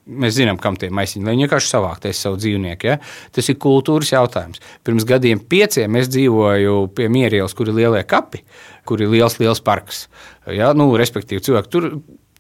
Mēs 0.05 0.35
zinām, 0.37 0.59
kam 0.61 0.77
tie 0.77 0.91
maisiņi, 0.93 1.25
lai 1.25 1.33
viņi 1.33 1.47
vienkārši 1.47 1.71
savākties 1.71 2.19
savu 2.27 2.37
dzīvnieku. 2.37 2.91
Ja? 2.91 2.99
Tas 3.33 3.49
ir 3.49 3.57
kultūras 3.63 4.11
jautājums. 4.13 4.61
Pirms 4.85 5.07
gadiem 5.09 5.41
pieciem 5.41 5.97
es 5.97 6.11
dzīvoju 6.13 6.75
pie 6.97 7.09
Mierielas, 7.13 7.57
kur 7.57 7.71
ir 7.73 7.79
lielie 7.79 8.03
kapi, 8.05 8.43
kur 8.85 9.01
ir 9.01 9.09
liels, 9.15 9.39
liels 9.41 9.65
parks. 9.65 10.05
Ja? 10.53 10.75
Nu, 10.77 10.91
respektīvi, 11.01 11.41
cilvēki 11.47 11.73
tur 11.73 11.89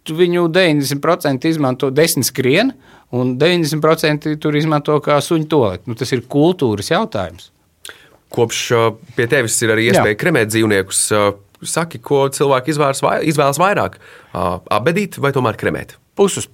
tu 0.04 0.16
viņu 0.18 0.46
90% 0.52 1.48
izmanto 1.48 1.90
desmit 1.94 2.28
skrien, 2.28 2.74
un 3.16 3.34
90% 3.40 4.36
tur 4.42 4.58
izmanto 4.58 4.98
kā 5.04 5.18
suņu 5.24 5.48
toleti. 5.50 5.88
Nu, 5.88 5.96
tas 5.98 6.12
ir 6.12 6.26
kultūras 6.30 6.92
jautājums. 6.92 7.50
Kopš 8.34 8.64
pie 9.16 9.28
tevis 9.30 9.56
ir 9.62 9.72
arī 9.72 9.88
iespēja 9.88 10.16
Jā. 10.16 10.20
kremēt 10.20 10.50
dzīvniekus. 10.52 11.04
Saki, 11.64 12.00
ko 12.04 12.26
cilvēki 12.34 12.74
izvēlas, 12.74 13.00
vai, 13.04 13.18
izvēlas 13.30 13.60
vairāk? 13.62 13.96
Abedīt 14.34 15.16
vai 15.22 15.32
tomēr 15.32 15.56
kremēt? 15.60 15.96
Pus 16.18 16.36
uz 16.42 16.50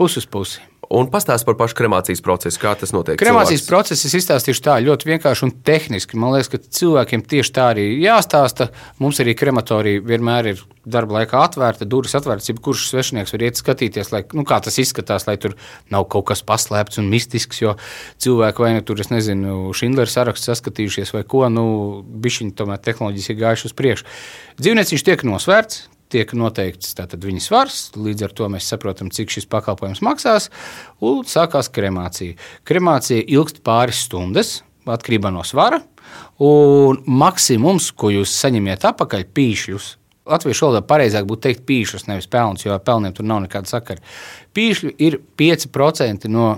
pusi. 0.00 0.20
Pus 0.20 0.20
uz 0.24 0.26
pusi. 0.32 0.70
Un 0.90 1.06
pastāst 1.06 1.46
par 1.46 1.54
pašu 1.54 1.76
kremācijas 1.78 2.18
procesu, 2.24 2.58
kā 2.58 2.72
tas 2.74 2.90
notiek. 2.90 3.14
Kremācijas 3.20 3.62
process 3.62 4.08
es 4.08 4.14
izstāstīšu 4.18 4.62
tā 4.64 4.74
ļoti 4.82 5.06
vienkārši 5.06 5.44
un 5.46 5.52
tehniski. 5.62 6.18
Man 6.18 6.32
liekas, 6.34 6.48
ka 6.50 6.58
cilvēkiem 6.80 7.22
tieši 7.30 7.52
tā 7.54 7.68
arī 7.76 7.84
jāstāsta. 8.02 8.72
Mums 8.98 9.20
arī 9.22 9.36
krematorija 9.38 10.02
vienmēr 10.02 10.48
ir 10.50 10.64
darba 10.90 11.20
laikā 11.20 11.44
atvērta, 11.44 11.86
durvis 11.86 12.16
atvērtas. 12.18 12.50
Jebkurš 12.50 12.88
svešinieks 12.88 13.36
var 13.36 13.44
iet 13.46 13.60
skatīties, 13.60 14.10
lai, 14.10 14.24
nu, 14.34 14.42
kā 14.48 14.58
tas 14.64 14.80
izskatās, 14.82 15.28
lai 15.30 15.36
tur 15.38 15.54
nav 15.94 16.08
kaut 16.10 16.26
kas 16.32 16.42
paslēpts 16.48 16.98
un 16.98 17.12
mistisks. 17.12 17.62
Jo 17.62 17.76
cilvēki 18.18 18.66
vai 18.66 18.72
nu 18.80 18.82
tur, 18.82 18.98
es 19.04 19.14
nezinu, 19.14 19.60
Schindlera 19.78 20.10
sarakstu 20.10 20.50
saskatījušies 20.50 21.14
vai 21.14 21.22
ko, 21.22 21.46
nu, 21.54 21.68
bišķiņi 22.02 22.58
tomēr 22.58 22.82
tehnoloģijas 22.82 23.30
ir 23.30 23.40
gājušas 23.44 23.70
uz 23.70 23.78
priekšu. 23.78 24.12
Dzīvnieciņš 24.58 25.06
tiek 25.06 25.26
nosvērts. 25.30 25.84
Tiek 26.10 26.32
noteikts 26.34 26.96
tātad 26.98 27.22
viņa 27.22 27.42
svars, 27.44 27.76
līdz 27.94 28.26
ar 28.26 28.32
to 28.34 28.48
mēs 28.50 28.66
saprotam, 28.72 29.12
cik 29.14 29.30
šis 29.30 29.46
pakalpojums 29.50 30.02
maksās. 30.02 30.48
Un 31.06 31.22
sākās 31.28 31.70
kremācija. 31.70 32.34
Kremācija 32.66 33.22
ilgst 33.30 33.62
pāris 33.66 34.02
stundas, 34.08 34.56
atkarībā 34.90 35.30
no 35.30 35.44
svara. 35.46 35.78
Un 36.42 37.02
maksimums, 37.06 37.90
ko 37.94 38.10
jūs 38.10 38.32
saņemiet 38.42 38.86
atpakaļ, 38.90 39.28
pīšļus. 39.36 39.90
Latviešu 40.30 40.66
valodā 40.66 40.82
pareizāk 40.86 41.26
būtu 41.28 41.46
teikt 41.46 41.62
pīšļus, 41.68 42.06
nevis 42.10 42.28
pelnus, 42.30 42.64
jo 42.66 42.74
ar 42.74 42.82
pelniem 42.84 43.14
tur 43.14 43.26
nav 43.26 43.44
nekāda 43.44 43.70
sakara. 43.70 44.02
Pīšļi 44.56 44.92
ir 45.06 45.20
5% 45.38 46.30
no 46.30 46.52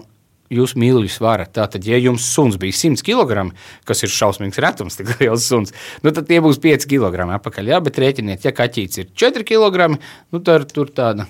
jūsu 0.53 0.81
mīļu 0.83 1.11
svara. 1.13 1.47
Tātad, 1.49 1.87
ja 1.89 1.99
jums 2.01 2.27
suns 2.35 2.59
bija 2.61 2.77
100 2.77 3.05
kg, 3.07 3.49
kas 3.89 4.05
ir 4.05 4.13
šausmīgs 4.13 4.61
retums, 4.63 4.97
tik 4.99 5.15
liels 5.21 5.49
suns, 5.49 5.75
nu, 6.05 6.15
tad 6.15 6.29
tie 6.31 6.41
būs 6.45 6.61
5 6.63 6.89
kg 6.91 7.29
atpakaļ. 7.39 7.75
Jā, 7.75 7.83
bet 7.85 8.03
rēķiniet, 8.03 8.49
ja 8.49 8.57
kaķis 8.57 9.05
ir 9.05 9.15
4 9.17 9.47
kg, 9.49 9.95
nu, 9.97 10.43
tad 10.43 10.69
tur 10.75 10.93
tāda 10.93 11.29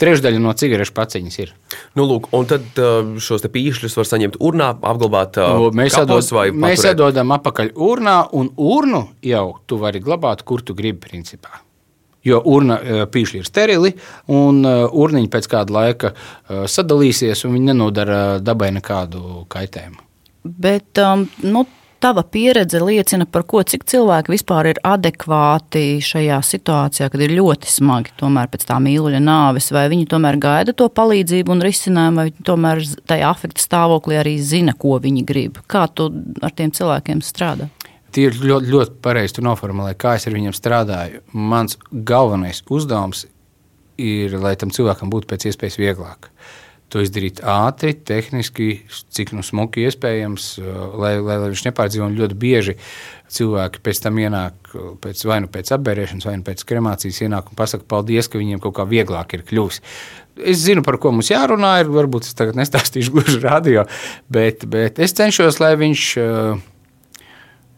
trešdaļa 0.00 0.40
no 0.42 0.52
cigarešu 0.56 0.94
paciņas 0.96 1.38
ir. 1.40 1.52
Nu, 1.96 2.06
lūk, 2.08 2.28
un 2.36 2.48
tad 2.48 2.80
uh, 2.80 3.16
šos 3.22 3.46
pīšļus 3.52 3.96
var 3.96 4.08
saņemt 4.10 4.40
urnā, 4.44 4.72
apglabāt 4.76 5.40
uh, 5.40 5.56
Nu, 5.56 5.70
Mēs, 5.76 5.96
kapos 5.96 6.30
atdod, 6.32 6.58
mēs 6.66 6.84
atdodam 6.88 7.32
atpakaļ 7.38 7.72
urnā, 7.88 8.18
un 8.36 8.52
urnu 8.56 9.06
jau 9.24 9.46
tu 9.66 9.80
vari 9.80 10.02
glabāt, 10.04 10.44
kur 10.46 10.64
tu 10.64 10.76
gribi. 10.76 11.00
Principā. 11.06 11.65
Jo 12.26 12.40
urna 12.44 12.80
eh, 12.82 13.04
pīšļi 13.10 13.42
ir 13.42 13.46
sterili, 13.48 13.94
un 14.32 14.64
eh, 14.66 14.82
urniņi 14.90 15.30
pēc 15.32 15.48
kāda 15.52 15.78
laika 15.78 16.12
eh, 16.12 16.66
sadalīsies, 16.70 17.46
un 17.46 17.56
viņi 17.56 17.72
nenodara 17.72 18.20
dabai 18.42 18.72
nekādu 18.74 19.44
kaitējumu. 19.52 20.02
Bet 20.46 20.98
um, 21.02 21.24
nu, 21.42 21.64
tava 22.02 22.22
pieredze 22.22 22.80
liecina 22.80 23.26
par 23.26 23.42
to, 23.50 23.62
cik 23.66 23.86
cilvēki 23.88 24.30
vispār 24.34 24.70
ir 24.70 24.80
adekvāti 24.86 25.98
šajā 26.04 26.38
situācijā, 26.44 27.08
kad 27.12 27.24
ir 27.24 27.34
ļoti 27.38 27.70
smagi 27.70 28.14
tomēr 28.20 28.50
pēc 28.52 28.66
tā 28.68 28.78
mīluļa 28.82 29.22
nāves, 29.22 29.72
vai 29.74 29.86
viņi 29.92 30.08
tomēr 30.12 30.38
gaida 30.42 30.74
to 30.76 30.86
palīdzību 30.92 31.56
un 31.56 31.64
risinājumu, 31.66 32.20
vai 32.20 32.28
viņi 32.30 32.46
tomēr 32.50 32.84
tajā 33.10 33.32
afekta 33.32 33.64
stāvoklī 33.64 34.20
arī 34.20 34.36
zina, 34.38 34.76
ko 34.78 35.00
viņi 35.02 35.24
grib. 35.26 35.62
Kā 35.70 35.86
tu 35.90 36.10
ar 36.42 36.54
tiem 36.54 36.74
cilvēkiem 36.76 37.24
strādā? 37.24 37.70
Tie 38.16 38.30
ir 38.30 38.36
ļoti, 38.40 38.70
ļoti 38.72 38.94
pareizi 39.04 39.42
noformulēti, 39.44 39.98
kā 40.00 40.14
es 40.16 40.24
ar 40.24 40.32
viņiem 40.32 40.54
strādāju. 40.56 41.18
Mans 41.36 41.76
galvenais 41.92 42.62
uzdevums 42.72 43.26
ir, 44.00 44.38
lai 44.40 44.54
tam 44.56 44.72
cilvēkam 44.72 45.10
būtu 45.12 45.28
pēc 45.28 45.50
iespējas 45.50 45.76
vieglāk. 45.76 46.30
To 46.94 47.02
izdarīt 47.02 47.42
ātri, 47.44 47.90
tehniski, 48.08 48.68
cik 49.12 49.34
nu 49.36 49.42
smuki 49.44 49.82
iespējams, 49.84 50.46
uh, 50.62 50.68
lai, 50.96 51.10
lai, 51.18 51.36
lai 51.42 51.50
viņš 51.50 51.64
nepārdzīvo. 51.66 52.06
Ļoti 52.16 52.38
bieži 52.40 52.76
cilvēki 53.36 53.82
pēc 53.84 54.00
tam 54.06 54.20
ienāk, 54.22 54.70
uh, 54.72 54.94
pēc, 55.02 55.24
vai 55.28 55.42
nu 55.44 55.50
pēc 55.52 55.74
apbērēšanas, 55.76 56.28
vai 56.30 56.36
nu 56.38 56.46
pēc 56.46 56.62
kremācijas, 56.70 57.18
ienāk 57.26 57.50
un 57.50 57.58
pasakā 57.58 57.84
paldies, 57.90 58.30
ka 58.32 58.40
viņiem 58.40 58.62
kaut 58.64 58.78
kā 58.78 58.86
vieglāk 58.88 59.34
ir 59.36 59.42
kļuvis. 59.50 59.82
Es 60.40 60.62
zinu, 60.62 60.86
par 60.86 60.96
ko 61.02 61.12
mums 61.12 61.28
jārunā. 61.34 61.74
Ir, 61.82 61.92
varbūt 61.92 62.30
es 62.30 62.38
tagad 62.38 62.56
nestāstīšu 62.62 63.12
gluži 63.18 63.42
radio, 63.44 63.84
bet, 64.32 64.64
bet 64.70 65.02
es 65.04 65.12
cenšos, 65.20 65.60
lai 65.60 65.74
viņš. 65.84 66.06
uh, 66.22 66.64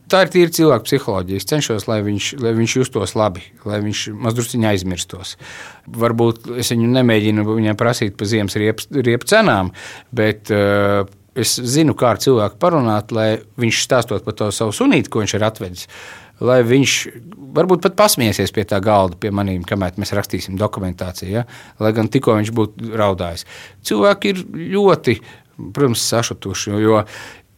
Tā 0.09 0.23
ir 0.25 0.31
tīra 0.33 0.53
cilvēka 0.55 0.87
psiholoģija. 0.87 1.41
Es 1.41 1.49
cenšos, 1.49 1.85
lai 1.89 1.99
viņš, 2.07 2.31
lai 2.41 2.55
viņš 2.57 2.77
justos 2.81 3.15
labi, 3.19 3.43
lai 3.69 3.81
viņš 3.85 4.05
mazliet 4.17 4.67
aizmirstos. 4.71 5.35
Varbūt 6.01 6.49
es 6.63 6.73
viņu 6.73 6.89
nemēģinu 6.95 7.45
viņam 7.49 7.79
prasīt 7.79 8.17
par 8.19 8.31
ziemas 8.31 8.57
riepu, 8.61 8.87
riepu 9.05 9.29
cenām, 9.29 9.73
bet 10.17 10.53
uh, 10.55 11.03
es 11.39 11.57
zinu, 11.61 11.97
kā 11.99 12.15
ar 12.15 12.23
cilvēku 12.23 12.59
parunāt, 12.63 13.13
lai 13.15 13.29
viņš 13.61 13.83
stāstot 13.85 14.25
par 14.25 14.37
to 14.39 14.49
savu 14.55 14.75
sunīti, 14.77 15.13
ko 15.13 15.23
viņš 15.23 15.37
ir 15.37 15.47
atvedis. 15.49 15.89
Lai 16.39 16.61
viņš 16.63 16.95
varbūt 17.57 17.83
pat 17.83 17.97
pasmiesies 17.99 18.53
pie 18.55 18.63
tā 18.69 18.79
galda, 18.85 19.19
pie 19.19 19.33
maniem, 19.35 19.65
kamēr 19.67 19.99
mēs 19.99 20.15
rakstīsim 20.15 20.59
dokumentāciju. 20.61 21.33
Ja? 21.41 21.45
Lai 21.83 21.91
gan 21.97 22.11
tikko 22.13 22.37
viņš 22.39 22.55
būtu 22.55 22.93
raudājis. 22.99 23.45
Cilvēki 23.89 24.33
ir 24.33 24.45
ļoti, 24.77 25.17
protams, 25.75 26.05
sašutuši. 26.13 26.77
Jo 26.85 27.03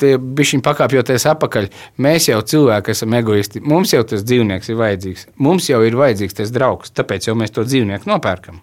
tie 0.00 0.14
bišķiņi 0.20 0.64
pakāpjoties 0.66 1.28
atpakaļ. 1.34 1.68
Mēs 2.02 2.30
jau 2.30 2.40
cilvēki 2.52 2.94
esam 2.94 3.14
egoisti. 3.18 3.62
Mums 3.64 3.94
jau 3.94 4.02
tas 4.08 4.24
dzīvnieks 4.26 4.72
ir 4.72 4.80
vajadzīgs. 4.80 5.28
Mums 5.40 5.68
jau 5.70 5.82
ir 5.86 5.98
vajadzīgs 6.00 6.40
tas 6.40 6.52
draugs. 6.54 6.94
Tāpēc 6.96 7.30
jau 7.30 7.36
mēs 7.38 7.54
to 7.56 7.66
dzīvnieku 7.68 8.10
nopērkam. 8.10 8.62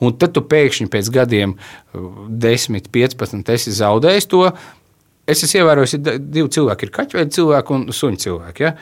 Un 0.00 0.14
tad 0.16 0.32
tu 0.32 0.40
pēkšņi 0.48 0.88
pēc 0.92 1.10
gadiem, 1.12 1.56
10, 1.92 2.88
15, 2.92 3.50
esi 3.56 3.74
zaudējis 3.76 4.30
to. 4.32 4.46
Es 5.30 5.44
esmu 5.46 5.60
ievērojis, 5.62 5.94
ka 5.94 6.14
divi 6.18 6.50
cilvēki 6.56 6.86
ir 6.86 6.92
kaķveida 6.94 7.34
cilvēki 7.36 7.74
un 7.76 7.84
suņu 7.94 8.20
cilvēki. 8.24 8.64
Ja? 8.66 8.72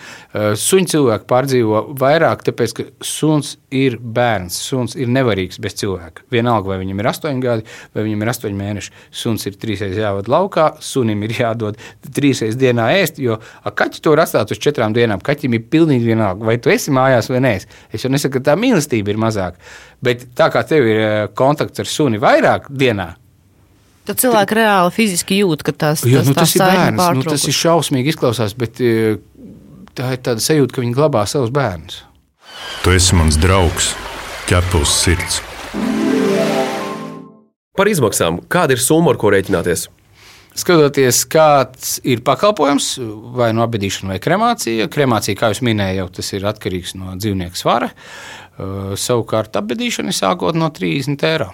Suņu 0.58 0.92
cilvēki 0.94 1.28
pārdzīvo 1.28 1.82
vairāk, 2.00 2.44
tāpēc, 2.46 2.74
ka 2.78 2.86
suns 3.04 3.56
ir 3.74 3.98
bērns. 4.00 4.56
Suns 4.70 4.96
ir 4.96 5.10
nevarīgs 5.12 5.60
bez 5.62 5.76
cilvēka. 5.80 6.24
Vienalga, 6.32 6.72
vai 6.72 6.78
viņam 6.80 7.02
ir 7.02 7.10
astoņi 7.12 7.44
gadi, 7.44 7.66
vai 7.96 8.06
viņam 8.06 8.24
ir 8.24 8.32
astoņi 8.32 8.58
mēneši. 8.62 8.94
Suns 9.22 9.44
ir 9.50 9.58
trīsreiz 9.60 9.98
jāvada 10.00 10.32
laukā, 10.32 10.70
sunim 10.84 11.26
ir 11.26 11.36
jādod 11.36 11.78
trīsreiz 12.16 12.56
dienā 12.58 12.88
ēst, 13.02 13.20
jo 13.22 13.38
kaķi 13.68 14.02
to 14.02 14.16
var 14.16 14.24
atstāt 14.24 14.54
uz 14.54 14.62
četrām 14.62 14.96
dienām. 14.96 15.22
Kaķim 15.24 15.58
ir 15.58 15.68
pilnīgi 15.68 16.12
vienalga, 16.14 16.48
vai 16.48 16.56
tu 16.62 16.72
esi 16.72 16.94
mājās 16.94 17.30
vai 17.32 17.44
nē. 17.44 17.54
Es 17.92 18.04
jau 18.04 18.12
nesaku, 18.12 18.38
ka 18.38 18.50
tā 18.50 18.58
mīlestība 18.60 19.12
ir 19.12 19.20
mazāka, 19.20 19.60
bet 20.04 20.30
tā 20.38 20.48
kā 20.54 20.64
tev 20.68 20.88
ir 20.88 21.32
kontakts 21.38 21.84
ar 21.84 21.90
suni 21.90 22.20
vairāk 22.22 22.70
dienā, 22.72 23.12
Tad 24.08 24.22
cilvēki 24.22 24.56
reāli 24.56 24.92
fiziski 24.94 25.42
jūt, 25.42 25.60
ka 25.66 25.74
tas, 25.76 26.00
Jā, 26.08 26.22
tas, 26.22 26.30
nu, 26.30 26.36
tas 26.38 26.54
ir 26.56 26.62
bērns. 26.64 27.02
Nu, 27.18 27.24
tas 27.28 27.42
ir 27.44 27.56
šausmīgi 27.58 28.14
izklausās, 28.14 28.54
bet 28.56 28.80
e, 28.80 29.18
tā 29.98 30.14
ir 30.16 30.22
tāda 30.24 30.40
sajūta, 30.40 30.72
ka 30.72 30.80
viņi 30.80 30.96
glabā 30.96 31.26
savus 31.28 31.52
bērnus. 31.52 31.98
Tu 32.80 32.94
esi 32.96 33.18
mans 33.18 33.36
draugs, 33.36 33.90
ķepus 34.48 34.96
sirds. 35.04 35.42
Par 37.76 37.92
izmaksām. 37.92 38.40
Kāda 38.48 38.74
ir 38.74 38.82
summa, 38.82 39.12
ar 39.12 39.20
ko 39.20 39.34
rēķināties? 39.36 39.84
Skatoties, 40.58 41.20
kāds 41.30 41.98
ir 42.08 42.24
pakalpojums, 42.26 42.94
vai 43.36 43.52
no 43.54 43.62
apbedīšana, 43.68 44.14
vai 44.16 44.22
kremācija. 44.24 44.88
Kremācija, 44.90 45.36
kā 45.38 45.52
jau 45.52 45.68
minēju, 45.68 46.08
tas 46.16 46.32
ir 46.32 46.48
atkarīgs 46.48 46.96
no 46.98 47.12
dzīvnieka 47.20 47.60
svara. 47.60 47.92
Savukārt 48.98 49.60
apbedīšana 49.60 50.10
ir 50.10 50.18
sākot 50.18 50.56
no 50.56 50.72
30 50.74 51.28
eiro. 51.28 51.52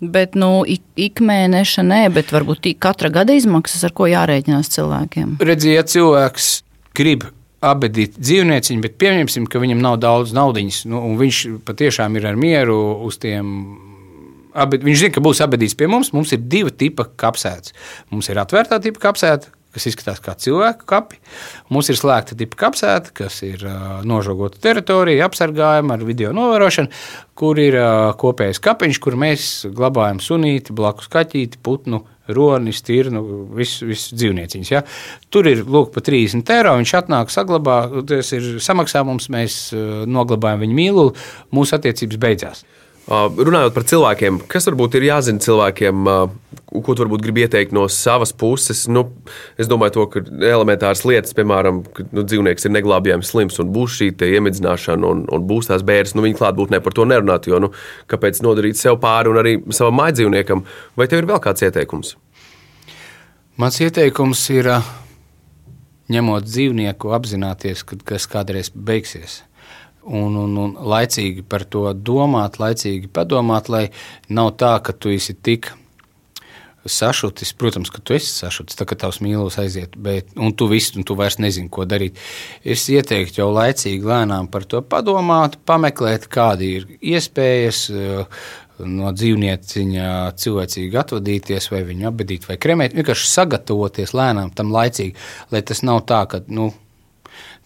Bet 0.00 0.34
nu, 0.38 0.62
ik, 0.64 0.80
ik 0.96 1.20
mēneša 1.20 1.84
nē, 1.84 2.00
bet 2.14 2.32
varbūt 2.32 2.70
katra 2.80 3.10
gada 3.12 3.36
izmaksas, 3.36 3.84
ar 3.84 3.92
ko 3.92 4.08
jārēķinās 4.08 4.72
cilvēkiem. 4.72 5.36
Redziet, 5.44 5.74
ja 5.76 5.84
cilvēks 5.84 6.48
grib 6.96 7.26
apbedīt 7.60 8.16
dzīvnieciņu, 8.16 8.80
bet 8.80 8.96
pieņemsim, 9.00 9.44
ka 9.50 9.60
viņam 9.60 9.82
nav 9.84 9.98
daudz 10.00 10.32
naudas, 10.36 10.82
nu, 10.88 11.02
un 11.04 11.20
viņš 11.20 11.42
patiešām 11.68 12.16
ir 12.16 12.30
ar 12.32 12.40
mieru 12.40 12.78
uz 13.04 13.20
tiem. 13.20 13.52
Abed, 14.50 14.82
viņš 14.82 15.02
zina, 15.04 15.14
ka 15.14 15.22
būs 15.22 15.44
abadīts 15.44 15.76
pie 15.78 15.86
mums. 15.86 16.10
Mums 16.16 16.32
ir 16.34 16.40
divi 16.42 16.72
tipi 16.74 17.04
kapsētas. 17.20 17.76
Mums 18.10 18.32
ir 18.32 18.40
atvērtā 18.40 18.80
tipa 18.82 19.04
kapsēta, 19.04 19.52
kas 19.74 19.86
izskatās 19.90 20.22
kā 20.24 20.34
cilvēku 20.38 20.86
kapi. 20.90 21.18
Mums 21.72 21.90
ir 21.92 21.98
slēgta 21.98 22.36
tipa 22.38 22.58
kapsēta, 22.66 23.14
kas 23.22 23.40
ir 23.46 23.64
nožogota 24.08 24.60
teritorija, 24.62 25.28
apsargājama 25.28 25.96
ar 25.96 26.06
video 26.06 26.32
novērošanu, 26.36 26.92
kur 27.38 27.60
ir 27.62 27.76
kopējais 28.20 28.62
kapiņš, 28.64 29.02
kur 29.02 29.18
mēs 29.20 29.50
glabājam 29.76 30.22
sunīti, 30.22 30.76
blakus 30.76 31.10
kaķīti, 31.12 31.62
putnu. 31.62 32.04
Roni, 32.30 32.70
stirnu, 32.70 33.24
visu, 33.58 33.88
visu 33.88 34.14
dzīvnieciņus. 34.14 34.68
Ja? 34.70 34.84
Tur 35.34 35.48
ir 35.50 35.64
lūk, 35.66 35.88
pa 35.96 35.98
30 36.06 36.52
eiro. 36.54 36.76
Viņš 36.78 36.92
atnāk, 37.00 37.32
saglabā, 37.34 37.80
tas 38.06 38.30
ir 38.36 38.60
samaksā 38.62 39.02
mums, 39.02 39.26
mēs 39.34 39.56
noglabājam 40.06 40.62
viņu 40.62 40.76
mīlu, 40.76 41.08
mūsu 41.50 41.74
attiecības 41.74 42.20
beidzās. 42.22 42.62
Uh, 43.10 43.26
runājot 43.42 43.74
par 43.74 43.82
cilvēkiem, 43.90 44.36
kas 44.46 44.68
varbūt 44.68 44.94
ir 44.94 45.08
jāzina 45.08 45.42
cilvēkiem, 45.42 46.04
uh, 46.06 46.60
ko 46.70 46.94
tu 46.94 47.02
varbūt 47.02 47.24
gribi 47.24 47.42
ieteikt 47.42 47.72
no 47.74 47.88
savas 47.90 48.30
puses? 48.30 48.84
Nu, 48.86 49.02
es 49.58 49.66
domāju, 49.66 49.96
to, 49.96 50.04
ka 50.12 50.22
elementāras 50.46 51.02
lietas, 51.02 51.34
piemēram, 51.34 51.80
ka 51.96 52.06
nu, 52.14 52.22
dzīvnieks 52.22 52.68
ir 52.68 52.74
neglābjams 52.76 53.32
slims 53.32 53.58
un 53.58 53.72
būs 53.74 53.96
šī 53.98 54.12
iemidzināšana 54.28 55.10
un, 55.10 55.24
un 55.26 55.48
būs 55.50 55.72
tās 55.72 55.82
bērns, 55.82 56.14
nu, 56.14 56.22
viņa 56.22 56.38
klātbūtnē 56.38 56.78
par 56.84 56.94
to 56.94 57.08
nerunāt. 57.10 57.50
Jo 57.50 57.58
nu, 57.66 57.72
kāpēc 58.14 58.38
nodarīt 58.46 58.78
sev 58.78 59.00
pāri 59.02 59.34
un 59.34 59.42
arī 59.42 59.56
savam 59.74 59.98
mājdzīvniekam? 60.04 60.62
Vai 60.94 61.10
tev 61.10 61.24
ir 61.24 61.30
vēl 61.32 61.42
kāds 61.42 61.66
ieteikums? 61.66 62.14
Mans 63.58 63.82
ieteikums 63.82 64.46
ir, 64.54 64.70
uh, 64.70 64.94
ņemot 66.14 66.46
dzīvnieku, 66.46 67.10
apzināties, 67.18 67.82
ka 67.82 67.98
tas 68.14 68.30
kādreiz 68.30 68.70
beigsies 68.70 69.40
un, 70.04 70.36
un, 70.36 70.56
un 70.64 70.72
laicīgi 70.92 71.44
par 71.46 71.66
to 71.68 71.90
domāt, 71.94 72.60
laicīgi 72.62 73.10
padomāt, 73.12 73.68
lai 73.72 73.84
nav 74.28 74.54
tā, 74.60 74.76
ka 74.84 74.96
tu 74.96 75.12
esi 75.12 75.36
tik 75.36 75.72
sašutis. 76.86 77.52
Protams, 77.52 77.90
ka 77.92 78.00
tu 78.04 78.14
esi 78.16 78.30
sašutis, 78.32 78.78
tā 78.78 78.86
kā 78.88 78.96
tavs 78.98 79.20
mīlestības 79.24 79.58
aiziet, 79.62 79.98
bet 80.00 80.32
tu 80.56 80.68
viss, 80.70 80.94
un 80.96 81.06
tu 81.06 81.16
vairs 81.18 81.38
nezini, 81.42 81.70
ko 81.72 81.84
darīt. 81.88 82.18
Es 82.64 82.86
ieteiktu 82.88 83.42
jau 83.42 83.50
laicīgi, 83.52 84.06
lēnām 84.06 84.48
par 84.52 84.64
to 84.64 84.82
padomāt, 84.82 85.60
pameklēt, 85.68 86.28
kādi 86.32 86.74
ir 86.80 86.90
iespējas. 87.00 87.86
No 88.80 89.10
dzīvnieciņa 89.12 90.04
cilvēcīgi 90.40 90.96
atvadīties, 90.96 91.66
vai 91.68 91.82
viņu 91.84 92.06
apbedīt, 92.08 92.46
vai 92.48 92.54
kremēt. 92.56 92.94
Vienkārši 92.96 93.26
sagatavoties 93.28 94.14
lēnām 94.16 94.54
tam 94.56 94.72
laicīgi, 94.72 95.12
lai 95.52 95.60
tas 95.68 95.82
nav 95.84 96.00
tā, 96.08 96.22
ka 96.32 96.40
nu, 96.48 96.70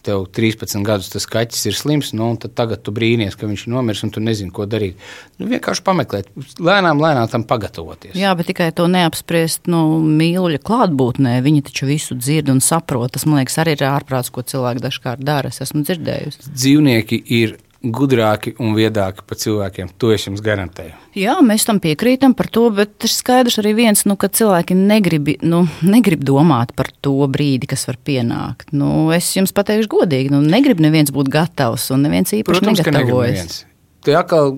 tev 0.05 0.25
13 0.35 0.85
gadus 0.85 1.09
tas 1.13 1.25
kaķis 1.29 1.65
ir 1.69 1.77
slims, 1.77 2.11
nu, 2.17 2.29
tad 2.41 2.55
tagad 2.57 2.83
tu 2.85 2.93
brīnies, 2.95 3.37
ka 3.37 3.49
viņš 3.49 3.65
ir 3.65 3.73
nomiris 3.73 4.03
un 4.05 4.13
tu 4.15 4.23
nezini, 4.23 4.53
ko 4.53 4.67
darīt. 4.69 4.99
Nu, 5.39 5.49
vienkārši 5.51 5.83
pameklēt, 5.85 6.31
lēnām, 6.61 7.01
lēnām 7.01 7.29
tam 7.31 7.45
pagatavoties. 7.49 8.15
Jā, 8.17 8.33
bet 8.37 8.49
tikai 8.51 8.71
to 8.75 8.87
neapspriest 8.91 9.69
nu, 9.71 9.99
mīluļa 10.05 10.61
klātbūtnē. 10.65 11.37
Viņi 11.45 11.65
taču 11.69 11.89
visu 11.89 12.17
dzird 12.19 12.51
un 12.53 12.61
saprot. 12.63 13.13
Tas, 13.15 13.27
man 13.29 13.41
liekas, 13.41 13.59
arī 13.63 13.77
ir 13.77 13.87
ārprāts, 13.89 14.31
ko 14.33 14.45
cilvēki 14.45 14.83
dažkārt 14.85 15.25
dara. 15.25 15.51
Es 15.53 15.63
esmu 15.65 15.83
dzirdējusi. 15.87 16.49
Dzīvnieki 16.53 17.21
ir 17.41 17.57
gudrāki 17.93 18.55
un 18.61 18.75
viedāki 18.77 19.25
par 19.27 19.39
cilvēkiem. 19.41 19.91
To 20.01 20.11
es 20.15 20.25
jums 20.27 20.43
garantēju. 20.45 20.93
Jā, 21.17 21.35
mēs 21.45 21.67
tam 21.67 21.79
piekrītam 21.83 22.35
par 22.37 22.49
to, 22.51 22.67
bet 22.75 23.07
ir 23.07 23.11
skaidrs 23.13 23.59
arī 23.61 23.75
viens, 23.77 24.05
nu, 24.09 24.17
ka 24.19 24.29
cilvēki 24.31 24.77
negrib, 24.77 25.31
nu, 25.45 25.63
negrib 25.85 26.25
domāt 26.27 26.73
par 26.75 26.91
to 27.05 27.15
brīdi, 27.31 27.69
kas 27.71 27.87
var 27.89 27.99
pienākt. 28.05 28.73
Nu, 28.75 29.09
es 29.15 29.31
jums 29.37 29.55
pateikšu 29.55 29.91
godīgi, 29.95 30.33
nu, 30.33 30.41
negrib 30.43 30.81
neviens 30.83 31.13
būt 31.15 31.31
gatavs 31.33 31.89
un 31.95 32.07
neviens 32.07 32.35
īpaši 32.35 32.63
Protams, 32.63 32.83
ka 32.83 32.91
negatavojas. 32.91 33.35
neviens. 33.35 33.59
Te 34.05 34.17
atkal 34.17 34.57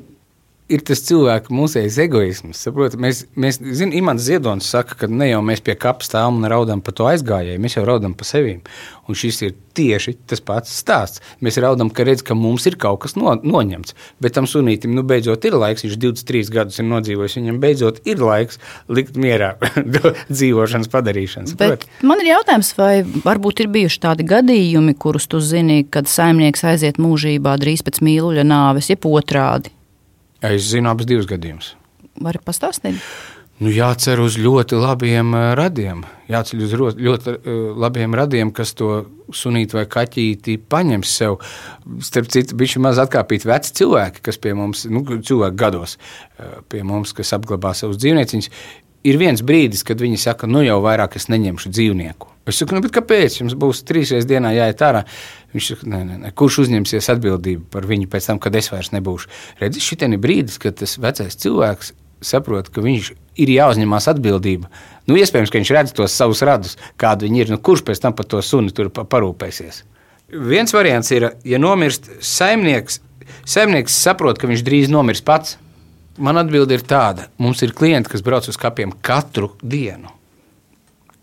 ir 0.72 0.84
tas 0.88 1.02
cilvēka 1.08 1.54
mūsējais 1.54 1.98
egoisms. 2.04 2.62
Saprot, 2.68 2.98
mēs, 3.00 3.24
mēs 3.40 3.60
zinām, 3.62 3.96
Imants 4.02 4.26
Ziedonis 4.28 4.68
saka, 4.74 4.98
ka 5.00 5.10
ne 5.12 5.30
jau 5.30 5.40
mēs 5.46 5.64
pie 5.64 5.78
kapa 5.80 6.06
stāvam 6.06 6.42
un 6.42 6.50
raudam 6.52 6.84
par 6.84 6.96
to 6.98 7.08
aizgājēju, 7.08 7.62
mēs 7.64 7.78
jau 7.78 7.86
raudam 7.88 8.16
par 8.18 8.28
sevi. 8.28 8.58
Un 9.08 9.16
šis 9.16 9.40
ir 9.46 9.54
tieši 9.78 10.18
tas 10.28 10.42
pats 10.44 10.74
stāsts. 10.82 11.22
Mēs 11.44 11.60
raudam, 11.64 11.88
ka, 11.94 12.04
redz, 12.08 12.24
ka 12.28 12.36
mums 12.36 12.66
ir 12.68 12.76
kaut 12.82 13.00
kas 13.06 13.16
no, 13.16 13.38
noņemts. 13.40 13.96
Bet 14.24 14.36
tam 14.36 14.50
sunītam 14.50 14.92
nu, 14.98 15.06
beidzot 15.08 15.48
ir 15.48 15.56
laiks, 15.56 15.86
viņš 15.86 15.96
23 16.04 16.52
gadus 16.58 16.82
ir 16.82 16.90
nodzīvojis. 16.90 17.38
Viņam 17.40 17.62
beidzot 17.64 18.02
ir 18.10 18.20
laiks 18.24 18.60
likt 18.92 19.16
mierā 19.16 19.54
dzīvošanas 20.34 20.92
padarīšanas. 20.92 21.56
Bet 21.62 21.88
man 22.04 22.26
ir 22.26 22.34
jautājums, 22.34 22.74
vai 22.80 22.92
varbūt 23.06 23.64
ir 23.64 23.72
bijuši 23.78 24.04
tādi 24.04 24.28
gadījumi, 24.28 24.98
kurus 25.00 25.30
tu 25.32 25.40
zini, 25.40 25.86
kad 25.88 26.12
saimnieks 26.12 26.68
aiziet 26.68 27.00
mūžībā 27.00 27.56
drīz 27.62 27.86
pēc 27.88 28.04
mīluļa 28.04 28.48
nāves, 28.48 28.92
jeb 28.92 29.08
otrādi? 29.08 29.77
Es 30.46 30.70
zinu 30.70 30.92
abus 30.92 31.08
divus 31.10 31.28
gadījumus. 31.30 31.74
Vari 32.22 32.42
pastāstīt? 32.44 33.02
Nu, 33.58 33.72
jācer 33.74 34.20
uz 34.22 34.36
ļoti 34.38 34.78
labiem 34.78 35.34
eh, 35.34 35.48
radiem. 35.58 36.04
Jāceļ 36.30 36.60
uz 36.62 36.76
ļoti 36.78 37.34
eh, 37.34 37.56
labiem 37.82 38.14
radiem, 38.18 38.52
kas 38.54 38.76
to 38.78 38.92
sunītu 39.34 39.80
vai 39.80 39.88
kaķīti 39.90 40.60
paņems 40.70 41.16
sev. 41.22 41.40
Starp 42.06 42.30
citu, 42.34 42.58
bija 42.60 42.84
maz 42.86 43.02
atkāpīti 43.02 43.50
veci 43.50 43.74
cilvēki, 43.82 44.22
kas 44.30 44.38
pie 44.44 44.54
mums, 44.58 44.86
nu, 44.94 45.02
cilvēki 45.02 45.58
gados, 45.58 45.98
eh, 46.38 46.60
pie 46.70 46.84
mums, 46.86 47.16
kas 47.18 47.34
apglabā 47.34 47.74
savus 47.78 47.98
dzīvnieciņus. 48.04 48.54
Ir 49.10 49.18
viens 49.18 49.42
brīdis, 49.42 49.82
kad 49.88 50.06
viņi 50.06 50.22
saka, 50.22 50.50
nu 50.50 50.62
jau 50.62 50.78
vairāk 50.86 51.18
es 51.18 51.26
neņemšu 51.34 51.74
dzīvnieku. 51.74 52.37
Es 52.48 52.62
saku, 52.62 52.78
nu, 52.78 52.82
kāpēc? 52.82 53.42
Jums 53.42 53.56
būs 53.60 53.84
trīs 53.88 54.14
reizes 54.14 54.28
dienā 54.30 54.54
jāiet 54.56 54.82
ārā. 54.88 55.04
Viņš 55.52 55.70
saka, 55.74 55.88
nē, 55.92 56.02
nē, 56.08 56.18
nē. 56.24 56.34
kurš 56.38 56.62
uzņemsies 56.64 57.10
atbildību 57.12 57.68
par 57.74 57.88
viņu 57.90 58.08
pēc 58.12 58.30
tam, 58.32 58.40
kad 58.40 58.56
es 58.56 58.72
vairs 58.72 58.94
nebūšu. 58.96 59.32
Redzi, 59.60 59.84
šis 59.84 60.06
ir 60.08 60.20
brīdis, 60.24 60.60
kad 60.64 60.78
tas 60.80 60.96
vecais 61.02 61.36
cilvēks 61.44 61.94
saprot, 62.24 62.70
ka 62.74 62.82
viņš 62.82 63.12
ir 63.44 63.52
jāuzņemās 63.54 64.08
atbildība. 64.14 64.72
Nu, 65.08 65.18
iespējams, 65.20 65.52
ka 65.52 65.60
viņš 65.60 65.74
redz 65.76 65.94
tos 65.98 66.16
savus 66.18 66.42
radus, 66.48 66.78
kādi 67.00 67.28
viņi 67.28 67.44
ir. 67.44 67.54
Nu, 67.54 67.60
kurš 67.62 67.84
pēc 67.88 68.02
tam 68.04 68.16
par 68.18 68.26
to 68.26 68.42
suni 68.42 68.74
tur 68.76 68.90
pa- 68.90 69.06
parūpēsies? 69.06 69.84
Viens 70.28 70.74
variants 70.76 71.12
ir, 71.16 71.30
ja 71.48 71.60
nomirst 71.62 72.10
saimnieks, 72.26 73.00
saimnieks 73.48 73.96
saprot, 73.96 74.40
ka 74.40 74.50
viņš 74.50 74.66
drīz 74.68 74.92
nomirs 74.92 75.24
pats. 75.24 75.56
Man 76.18 76.40
atbilde 76.42 76.74
ir 76.74 76.82
tāda, 76.82 77.28
mums 77.38 77.62
ir 77.62 77.76
klienti, 77.78 78.10
kas 78.10 78.24
brauc 78.26 78.48
uz 78.50 78.58
kapiem 78.58 78.92
katru 79.06 79.52
dienu. 79.62 80.17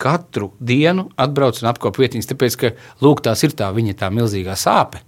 Katru 0.04 0.52
dienu 0.60 1.08
atbrauc 1.20 1.62
un 1.62 1.70
apkopā 1.72 2.04
vietiņas, 2.04 2.28
tāpēc, 2.30 2.60
ka 2.60 2.72
lūk, 3.04 3.24
tās 3.24 3.42
ir 3.46 3.56
tā 3.56 3.70
viņa 3.72 3.96
tā 4.02 4.12
milzīgā 4.12 4.56
sāpe. 4.60 5.00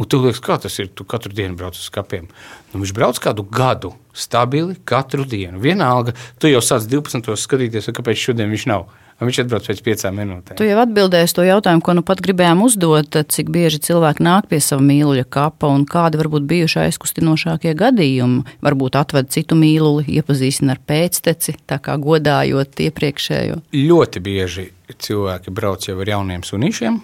Un 0.00 0.08
tu 0.10 0.18
liekas, 0.18 0.40
kā 0.42 0.56
tas 0.58 0.74
ir? 0.82 0.88
Tu 0.90 1.04
katru 1.06 1.30
dienu 1.36 1.54
brauc 1.58 1.76
uz 1.76 1.84
skapiem. 1.86 2.24
Nu, 2.72 2.80
viņš 2.80 2.94
brauc 2.96 3.20
kādu 3.22 3.44
gadu, 3.46 3.92
stabili 4.16 4.74
katru 4.88 5.26
dienu. 5.28 5.60
Vienalga, 5.62 6.16
tu 6.42 6.50
jau 6.50 6.62
sāc 6.64 6.88
12. 6.90 7.36
skatīties, 7.38 7.92
kāpēc 7.94 8.24
šodien 8.24 8.50
viņš 8.50 8.66
nav 8.72 8.88
viņš 9.28 9.40
atbrauc 9.42 9.68
pēc 9.68 9.80
piecām 9.86 10.18
minūtēm. 10.18 10.56
Tu 10.58 10.66
jau 10.66 10.78
atbildēji 10.82 11.28
uz 11.28 11.34
to 11.36 11.44
jautājumu, 11.46 11.84
ko 11.84 11.94
nu 11.98 12.04
pat 12.06 12.22
gribējām 12.24 12.64
uzdot, 12.64 13.18
cik 13.34 13.50
bieži 13.54 13.80
cilvēki 13.86 14.24
nāk 14.24 14.48
pie 14.50 14.60
sava 14.64 14.84
mīluļa 14.86 15.26
kapa 15.32 15.70
un 15.70 15.86
kādi 15.88 16.20
varbūt 16.20 16.46
bijuši 16.50 16.80
aizkustinošākie 16.86 17.74
gadījumi. 17.78 18.56
Varbūt 18.64 18.98
atved 19.00 19.30
citu 19.34 19.58
mīluli, 19.58 20.06
iepazīstina 20.18 20.76
ar 20.76 20.82
pēcteci, 20.88 21.58
tā 21.70 21.78
kā 21.82 21.98
godājot 22.02 22.82
iepriekšējo. 22.88 23.60
Ļoti 23.76 24.24
bieži 24.24 24.68
cilvēki 25.02 25.54
brauc 25.54 25.86
jau 25.88 25.98
ar 26.02 26.14
jauniem 26.16 26.46
sunīšiem. 26.46 26.98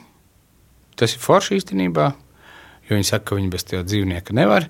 Tas 0.99 1.15
ir 1.15 1.23
forši 1.23 1.61
īstenībā, 1.61 2.09
jo 2.89 2.97
viņi 2.99 3.07
saka, 3.07 3.31
ka 3.31 3.39
viņi 3.39 3.53
bez 3.53 3.69
tā 3.69 3.85
dzīvnieka 3.87 4.35
nevar. 4.35 4.67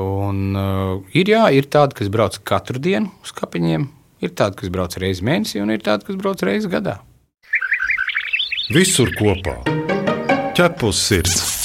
Un, 0.00 0.42
uh, 0.56 0.98
ir, 1.14 1.30
jā, 1.30 1.44
ir 1.54 1.68
tādi, 1.70 1.98
kas 1.98 2.10
brauc 2.12 2.38
katru 2.46 2.80
dienu 2.82 3.10
uz 3.24 3.32
kapiņiem, 3.36 3.88
ir 4.20 4.34
tādi, 4.36 4.60
kas 4.60 4.72
brauc 4.72 4.96
reizes 5.00 5.24
mēnesī, 5.26 5.62
un 5.62 5.72
ir 5.74 5.84
tādi, 5.84 6.06
kas 6.08 6.20
brauc 6.20 6.42
reizes 6.46 6.70
gadā. 6.72 6.98
Visur 8.70 9.10
kopā- 9.18 9.56
ķepus 10.56 11.00
sirds. 11.08 11.60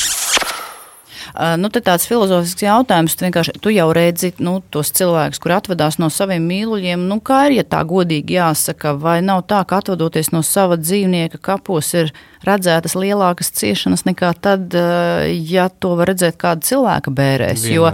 Nu, 1.59 1.67
tāds 1.67 2.07
filozofisks 2.07 2.63
jautājums. 2.63 3.15
Tu, 3.19 3.27
tu 3.59 3.71
jau 3.75 3.89
redzi 3.93 4.31
nu, 4.39 4.61
tos 4.71 4.91
cilvēkus, 4.95 5.41
kur 5.43 5.51
atvadās 5.57 5.99
no 5.99 6.07
saviem 6.07 6.45
mīluļiem. 6.47 7.03
Nu, 7.09 7.19
kā 7.19 7.47
ir, 7.49 7.57
ja 7.59 7.65
tā 7.67 7.81
godīgi 7.87 8.37
jāsaka, 8.37 8.95
vai 8.99 9.19
nav 9.21 9.43
tā, 9.49 9.59
ka 9.67 9.81
atvadoties 9.83 10.31
no 10.31 10.41
sava 10.47 10.79
dzīvnieka 10.79 11.41
kapos 11.43 11.91
ir 11.93 12.13
redzētas 12.47 12.95
lielākas 12.97 13.51
ciešanas 13.55 14.05
nekā 14.07 14.31
tad, 14.41 14.73
eh, 14.75 15.31
ja 15.33 15.67
to 15.69 15.95
var 15.99 16.11
redzēt 16.11 16.37
kāda 16.41 16.65
cilvēka 16.65 17.13
bērēs. 17.15 17.65
Jo, 17.69 17.89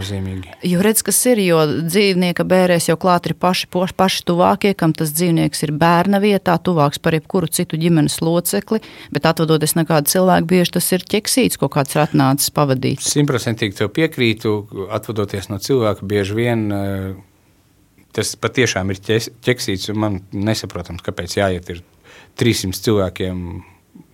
jo 0.67 0.83
redz, 0.83 1.03
kas 1.07 1.19
ir, 1.31 1.41
jo 1.45 1.63
dzīvnieka 1.87 2.45
bērēs 2.47 2.89
jau 2.91 2.97
klāt 3.01 3.29
ir 3.29 3.35
paši, 3.35 3.69
paši 3.71 4.25
tuvākie, 4.27 4.73
kam 4.77 4.93
tas 4.93 5.13
dzīvnieks 5.15 5.63
ir 5.67 5.71
bērna 5.71 6.21
vietā, 6.23 6.57
tuvāks 6.59 7.01
par 7.01 7.17
jebkuru 7.17 7.47
citu 7.47 7.79
ģimenes 7.81 8.19
locekli, 8.21 8.81
bet 9.11 9.25
atvadoties 9.25 9.75
no 9.75 9.85
kāda 9.89 10.11
cilvēka, 10.11 10.47
bieži 10.47 10.77
tas 10.77 10.91
ir 10.91 11.07
ķeksīts, 11.07 11.59
ko 11.61 11.71
kāds 11.71 11.95
ir 11.95 12.05
atnācis 12.05 12.53
pavadīt. 12.53 13.01
Simtprocentīgi 13.01 13.79
tev 13.81 13.91
piekrītu, 13.95 14.55
atvadoties 14.91 15.51
no 15.51 15.59
cilvēka, 15.61 16.05
bieži 16.07 16.37
vien 16.37 16.67
eh, 16.71 17.11
tas 18.15 18.35
patiešām 18.35 18.91
ir 18.91 19.01
ķeksīts, 19.01 19.89
un 19.93 19.99
man 20.03 20.21
nesaprotams, 20.31 21.03
kāpēc 21.05 21.37
jāiet 21.39 21.71
300 22.39 22.85
cilvēkiem 22.85 23.45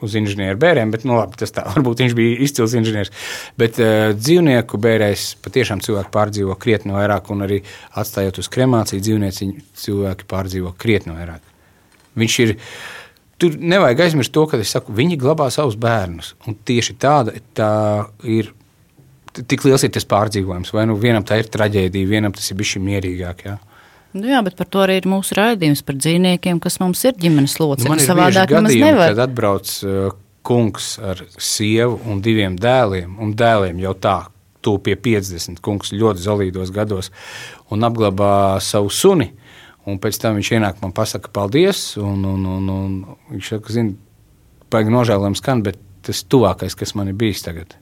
uz 0.04 0.16
inženieru 0.20 0.60
bērniem, 0.62 0.92
bet 0.94 1.06
nu, 1.08 1.16
labi, 1.18 1.38
tas 1.40 1.54
tā 1.56 1.66
varbūt 1.74 2.04
viņš 2.04 2.16
bija 2.18 2.38
izcils 2.46 2.76
inženieris. 2.78 3.14
Bet 3.60 3.80
uh, 3.82 4.12
dzīvnieku 4.18 4.80
bērēs 4.84 5.30
patiešām 5.46 5.82
cilvēki 5.86 6.14
pārdzīvo 6.14 6.58
krietni 6.62 6.96
vairāk, 6.96 7.32
un 7.34 7.46
arī 7.48 7.62
atstājot 7.98 8.42
uz 8.44 8.52
kremāciju, 8.54 9.04
dzīvnieci 9.04 9.50
cilvēki 9.84 10.30
pārdzīvo 10.30 10.74
krietni 10.80 11.18
vairāk. 11.18 11.44
Viņš 12.18 12.40
ir. 12.46 12.56
Tur 13.38 13.54
nevajag 13.62 14.00
aizmirst 14.08 14.34
to, 14.34 14.48
ka 14.50 14.58
saku, 14.66 14.96
viņi 14.98 15.20
glabā 15.22 15.52
savus 15.54 15.76
bērnus. 15.78 16.32
Tieši 16.66 16.96
tāda 16.98 17.36
tā 17.58 17.72
ir. 18.26 18.50
Tik 19.38 19.68
liels 19.68 19.84
ir 19.86 19.92
tas 19.94 20.08
pārdzīvojums, 20.10 20.72
vai 20.74 20.88
nu 20.90 20.96
vienam 20.98 21.22
tā 21.22 21.36
ir 21.38 21.50
traģēdija, 21.54 22.10
vienam 22.10 22.34
tas 22.34 22.48
ir 22.50 22.58
bijis 22.58 22.80
mierīgāk. 22.82 23.44
Jā. 23.46 23.60
Nu 24.18 24.30
jā, 24.32 24.40
bet 24.46 24.58
par 24.58 24.70
to 24.74 24.82
arī 24.84 24.98
ir 25.02 25.10
mūsu 25.10 25.36
raidījums 25.38 25.84
par 25.86 25.98
dzīvniekiem, 26.00 26.62
kas 26.64 26.80
mums 26.82 27.04
ir 27.06 27.18
ģimenes 27.22 27.58
locekļi. 27.62 27.92
Nu, 27.94 28.08
Savādāk 28.08 28.54
mums 28.56 28.74
nevar. 28.74 29.12
Kad 29.14 29.22
atbrauc 29.28 29.74
uh, 29.86 30.16
kungs 30.48 30.96
ar 31.04 31.22
sievu 31.44 32.00
un 32.08 32.22
diviem 32.24 32.56
dēliem, 32.60 33.18
un 33.24 33.34
dēliem 33.38 33.82
jau 33.84 33.94
tā, 34.00 34.18
tu 34.64 34.78
pie 34.84 34.96
50, 35.00 35.62
kungs 35.64 35.94
ļoti 35.96 36.24
zolīdos 36.24 36.72
gados, 36.76 37.12
un 37.72 37.84
apglabā 37.88 38.60
savu 38.64 38.92
suni, 38.94 39.30
un 39.88 40.00
pēc 40.04 40.20
tam 40.24 40.40
viņš 40.40 40.54
ienāk 40.58 40.80
man 40.84 40.94
pasaka 40.96 41.32
paldies, 41.34 41.90
un, 42.02 42.24
un, 42.28 42.48
un, 42.58 42.72
un 42.72 42.96
viņš 43.34 43.52
saka, 43.54 43.76
zini, 43.76 43.96
baigi 44.72 44.94
nožēlojams 44.94 45.44
skan, 45.44 45.64
bet 45.68 45.80
tas 46.08 46.24
tuvākais, 46.24 46.76
kas 46.80 46.96
man 46.96 47.12
ir 47.12 47.20
bijis 47.20 47.44
tagad. 47.44 47.76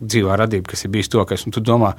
Dzīvā 0.00 0.36
radība, 0.40 0.72
kas 0.72 0.86
ir 0.86 0.92
bijis 0.94 1.12
tuvākais, 1.12 1.44
un 1.44 1.56
tu 1.56 1.60
domā, 1.64 1.94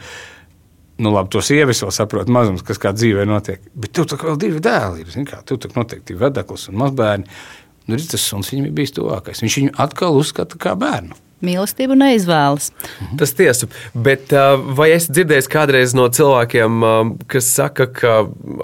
nu, 1.01 1.11
labi, 1.15 1.31
to 1.33 1.41
sievietes 1.45 1.81
vēl 1.83 1.93
saprot 1.95 2.29
mazums, 2.31 2.63
kas 2.65 2.79
kā 2.81 2.93
dzīvē 2.95 3.25
notiek. 3.29 3.63
Bet 3.73 3.95
tev 3.97 4.07
tā 4.11 4.19
kā 4.21 4.29
vēl 4.29 4.39
divi 4.41 4.61
dēli 4.63 5.03
ir. 5.03 5.17
Kā, 5.27 5.41
tev 5.47 5.59
tā 5.63 5.71
noteikti 5.75 6.15
ir 6.15 6.21
vedeklis 6.21 6.69
un 6.71 6.79
mazbērni. 6.81 7.41
Nu, 7.89 7.97
tas 7.97 8.23
suns 8.23 8.51
viņam 8.53 8.69
ir 8.69 8.77
bijis 8.77 8.93
tuvākais. 8.95 9.41
Viņš 9.43 9.57
viņu 9.59 9.75
atkal 9.81 10.17
uzskata 10.19 10.59
kā 10.61 10.75
bērnu. 10.79 11.17
Mīlestību 11.41 11.95
neizvēlas. 11.97 12.69
Mhm. 13.01 13.17
Tas 13.17 13.33
tiesa. 13.33 13.67
Bet 13.97 14.33
vai 14.77 14.91
es 14.93 15.09
dzirdēju 15.09 15.49
kādreiz 15.49 15.95
no 15.97 16.05
cilvēkiem, 16.13 16.85
kas 17.31 17.49
saka, 17.49 17.87
ka 17.89 18.19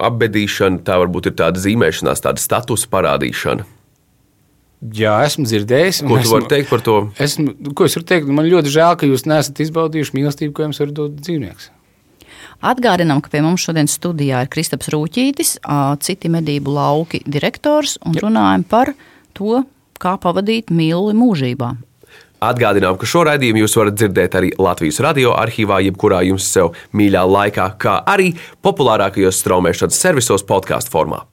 apbedīšana 0.10 0.86
tā 0.86 1.00
varbūt 1.02 1.32
ir 1.32 1.40
tāda 1.42 1.64
zīmēšanās, 1.64 2.22
tāda 2.22 2.44
statusa 2.44 2.90
parādīšana? 2.94 3.66
Jā, 4.94 5.16
esmu 5.26 5.48
dzirdējis. 5.50 6.04
Ko 6.06 6.20
tu 6.22 6.30
vari 6.30 6.50
teikt 6.52 6.70
par 6.70 6.84
to? 6.86 7.00
Esmu, 7.18 7.56
ko 7.74 7.88
es 7.90 7.98
varu 7.98 8.06
teikt? 8.12 8.30
Man 8.30 8.46
ļoti 8.46 8.70
žēl, 8.70 8.94
ka 9.02 9.10
jūs 9.10 9.26
neesat 9.26 9.58
izbaudījuši 9.66 10.14
mīlestību, 10.14 10.54
ko 10.54 10.68
jums 10.68 10.82
var 10.84 10.94
dot 10.94 11.16
dzīvnieks. 11.18 11.72
Atgādinām, 12.58 13.22
ka 13.22 13.30
pie 13.30 13.44
mums 13.46 13.62
šodien 13.62 13.90
studijā 13.90 14.42
ir 14.44 14.50
Kristaps 14.50 14.90
Rūķītis, 14.94 15.58
citi 16.02 16.32
medību 16.34 16.74
lauki 16.74 17.22
direktors, 17.26 18.00
un 18.06 18.18
runājam 18.18 18.66
par 18.66 18.94
to, 19.38 19.62
kā 20.02 20.16
pavadīt 20.22 20.74
mīluli 20.74 21.14
mūžībā. 21.18 21.76
Atgādinām, 22.48 22.98
ka 23.02 23.06
šo 23.10 23.24
raidījumu 23.26 23.64
jūs 23.64 23.78
varat 23.80 23.96
dzirdēt 23.98 24.36
arī 24.38 24.52
Latvijas 24.62 25.00
radio 25.02 25.34
arhīvā, 25.38 25.80
jebkurā 25.88 26.22
jums 26.28 26.46
sev 26.50 26.76
mīļā 26.94 27.24
laikā, 27.26 27.72
kā 27.82 27.96
arī 28.10 28.36
populārākajos 28.66 29.42
straumēšanas 29.42 29.98
servisos 30.06 30.46
podkāstu 30.46 30.94
formā. 30.94 31.24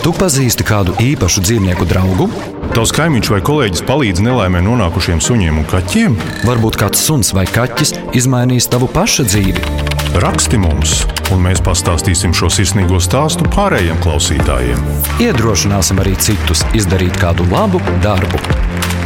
Tu 0.00 0.14
pazīsti 0.16 0.64
kādu 0.64 0.94
īpašu 1.02 1.42
dzīvnieku 1.44 1.86
draugu? 1.90 2.30
Tavs 2.70 2.94
kaimiņš 2.94 3.32
vai 3.34 3.40
kolēģis 3.44 3.84
palīdz 3.88 4.22
nelaimē 4.24 4.62
nonākušiem 4.64 5.20
suņiem 5.20 5.60
un 5.60 5.70
kaķiem? 5.70 6.18
Varbūt 6.46 6.78
kāds 6.80 7.02
suns 7.04 7.34
vai 7.36 7.44
kaķis 7.50 7.96
izmainīs 8.16 8.70
tavu 8.70 8.88
pašu 8.94 9.26
dzīvi. 9.28 9.99
Raksti 10.10 10.58
mums, 10.58 11.04
un 11.30 11.38
mēs 11.44 11.60
pastāstīsim 11.62 12.32
šo 12.34 12.48
sirsnīgo 12.50 12.98
stāstu 12.98 13.46
pārējiem 13.54 14.00
klausītājiem. 14.02 14.80
Iedrošināsim 15.22 16.00
arī 16.02 16.16
citus 16.18 16.64
izdarīt 16.74 17.14
kādu 17.22 17.46
labu 17.52 17.78
darbu. 18.02 18.40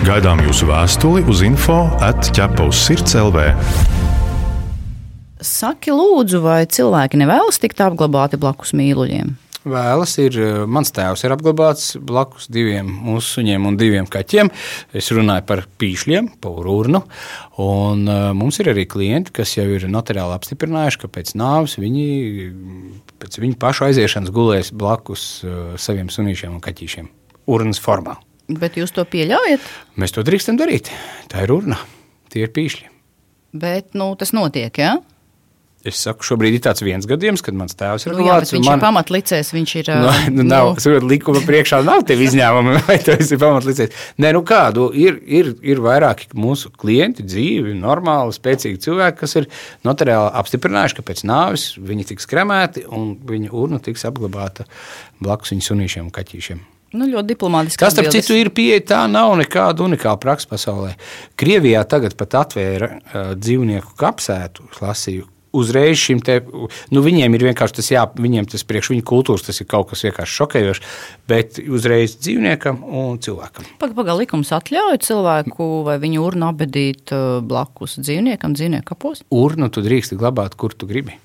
Gaidām 0.06 0.40
jūsu 0.46 0.70
vēstuli 0.70 1.26
uz 1.28 1.44
info 1.44 1.76
atķepa 2.00 2.70
uz 2.70 2.80
sirds 2.86 3.18
LV. 3.20 3.44
Saki, 5.44 5.92
lūdzu, 5.92 6.40
vai 6.40 6.62
cilvēki 6.64 7.20
nevēlas 7.20 7.60
tikt 7.60 7.84
apglabāti 7.84 8.40
blakus 8.40 8.72
mīluļiem? 8.72 9.34
Vēlas, 9.68 10.14
ir 10.22 10.36
eh, 10.40 10.58
mans 10.70 10.92
tēvs, 10.94 11.24
ir 11.24 11.34
apglabāts 11.34 11.94
blakus 12.00 12.48
diviem 12.52 12.88
mūsu 13.06 13.38
suņiem 13.38 13.68
un 13.68 13.78
diviem 13.80 14.08
kaķiem. 14.10 14.50
Es 14.96 15.10
runāju 15.14 15.46
par 15.48 15.64
pīšļiem, 15.80 16.34
par 16.44 16.68
urnu. 16.70 17.02
Un, 17.62 18.04
uh, 18.10 18.32
mums 18.34 18.58
ir 18.58 18.72
arī 18.72 18.82
klienti, 18.90 19.30
kas 19.34 19.52
jau 19.54 19.66
ir 19.70 19.86
notariāli 19.90 20.34
apstiprinājuši, 20.34 21.00
ka 21.04 21.10
pēc 21.14 21.34
nāves 21.38 21.76
viņi 21.78 22.06
pēc 23.22 23.38
viņu 23.38 23.58
pašu 23.62 23.86
aiziešanas 23.88 24.34
gulēs 24.34 24.72
blakus 24.74 25.26
uh, 25.46 25.76
saviem 25.80 26.10
sunīšiem 26.10 26.56
un 26.56 26.64
kaķīšiem 26.64 27.08
urnas 27.54 27.80
formā. 27.82 28.18
Bet 28.50 28.76
jūs 28.76 28.92
to 28.92 29.06
pieļaujat? 29.08 29.62
Mēs 30.00 30.12
to 30.16 30.26
drīkstam 30.26 30.58
darīt. 30.60 30.90
Tā 31.32 31.46
ir 31.46 31.54
urna, 31.54 31.78
tie 32.32 32.44
ir 32.44 32.52
pīšļi. 32.52 32.90
Bet 33.54 33.94
nu, 33.94 34.10
tas 34.18 34.34
notiek, 34.34 34.74
jā? 34.74 34.96
Ja? 34.96 35.13
Es 35.84 35.98
saku, 36.00 36.24
šobrīd 36.24 36.54
ir 36.56 36.62
tāds 36.64 36.80
viens 36.80 37.04
gadījums, 37.04 37.42
kad 37.44 37.56
mans 37.60 37.76
tēvs 37.76 38.06
ir 38.06 38.14
nu, 38.14 38.22
jā, 38.24 38.38
viņš 38.40 38.64
man... 38.64 38.78
ir 38.78 38.84
pamatlicējis. 38.86 39.50
Viņš 39.52 39.74
ir. 39.82 39.90
Nu, 40.00 40.12
nu, 40.32 40.46
nav, 40.48 40.70
nu... 40.80 40.94
likuma 41.10 41.42
priekšā 41.44 41.82
nav 41.84 42.06
tev 42.08 42.22
izņēmumi, 42.24 42.78
vai 42.86 42.96
tas 43.04 43.28
ir 43.28 43.40
pamatlicējis. 43.42 44.06
Nē, 44.24 44.32
nu 44.32 44.40
kādu 44.48 44.88
ir, 44.96 45.18
ir, 45.28 45.52
ir 45.60 45.82
vairāki 45.84 46.30
mūsu 46.40 46.72
klienti, 46.72 47.26
dzīvi, 47.28 47.76
normāli, 47.76 48.32
spēcīgi 48.32 48.80
cilvēki, 48.86 49.20
kas 49.20 49.36
ir 49.42 49.50
notariāli 49.84 50.32
apstiprinājuši, 50.40 50.96
ka 50.96 51.04
pēc 51.10 51.26
nāves 51.28 51.66
viņi 51.76 52.08
tiks 52.14 52.32
kremēti 52.32 52.86
un 52.88 53.18
viņa 53.28 53.52
urna 53.52 53.82
tiks 53.84 54.06
apglabāta 54.08 54.64
blakus 55.20 55.52
viņu 55.52 55.68
sunīšiem 55.68 56.08
un 56.08 56.14
kaķīšiem. 56.16 56.64
Nu, 56.94 57.08
ļoti 57.10 57.32
diplomātiski. 57.32 57.82
Tas, 57.82 57.92
starp 57.92 58.12
citu, 58.14 58.36
ir 58.38 58.52
pieeja. 58.54 58.80
Tā 58.94 59.02
nav 59.10 59.34
nekāda 59.40 59.82
unikāla 59.82 60.16
praksa 60.22 60.52
pasaulē. 60.52 60.94
Krievijā 61.36 61.82
tagad 61.90 62.14
pat 62.16 62.38
atvēra 62.44 62.90
uh, 62.94 63.32
dzīvnieku 63.34 63.96
kapsētu, 63.98 64.68
lasīju, 64.78 65.26
uzreiz 65.56 65.98
šim 66.00 66.20
te, 66.24 66.38
nu, 66.94 67.02
viņiem 67.04 67.36
ir 67.36 67.46
vienkārši 67.48 67.78
tas, 67.78 67.90
jā, 67.92 68.04
viņiem 68.18 68.48
tas 68.52 68.66
priekš 68.68 68.92
viņu 68.94 69.06
kultūras, 69.08 69.46
tas 69.46 69.60
ir 69.62 69.68
kaut 69.70 69.90
kas 69.92 70.04
vienkārši 70.06 70.38
šokējošs, 70.40 70.94
bet 71.30 71.60
uzreiz 71.64 72.16
dzīvniekam 72.18 72.82
un 72.84 73.18
cilvēkam. 73.24 73.68
Pagaidām, 73.80 73.98
paga, 74.00 74.16
likums 74.20 74.52
atļauj 74.56 75.00
cilvēku 75.06 75.68
vai 75.88 75.98
viņu 76.02 76.24
urnu 76.24 76.50
abedīt 76.50 77.14
uh, 77.14 77.40
blakus 77.44 77.98
dzīvniekam, 78.02 78.56
dzīvnieku 78.58 78.90
kapos? 78.94 79.24
Urnu 79.34 79.70
tu 79.72 79.84
drīksti 79.84 80.18
glabāt, 80.20 80.58
kur 80.60 80.76
tu 80.76 80.90
gribi. 80.90 81.18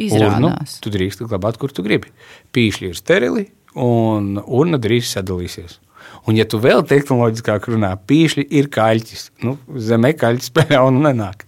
Izrādās. 0.00 0.38
Urnu 0.38 0.82
tu 0.84 0.92
drīksti 0.94 1.28
glabāt, 1.28 1.60
kur 1.60 1.72
tu 1.74 1.84
gribi. 1.86 2.12
Pīšļi 2.54 2.92
ir 2.92 2.98
sterili 2.98 3.48
un 3.78 4.36
urna 4.46 4.80
drīz 4.80 5.10
sadalīsies. 5.14 5.80
Un, 6.28 6.36
ja 6.36 6.46
tu 6.48 6.60
vēl 6.60 6.82
tehnoloģiskāk 6.88 7.70
runā, 7.70 7.94
pīšļi 8.08 8.46
ir 8.58 8.68
kaļķis. 8.72 9.26
Nu, 9.46 9.56
zemē 9.76 10.12
kaļķis 10.18 10.52
pēc 10.56 10.72
tam 10.74 11.00
nenāk. 11.04 11.46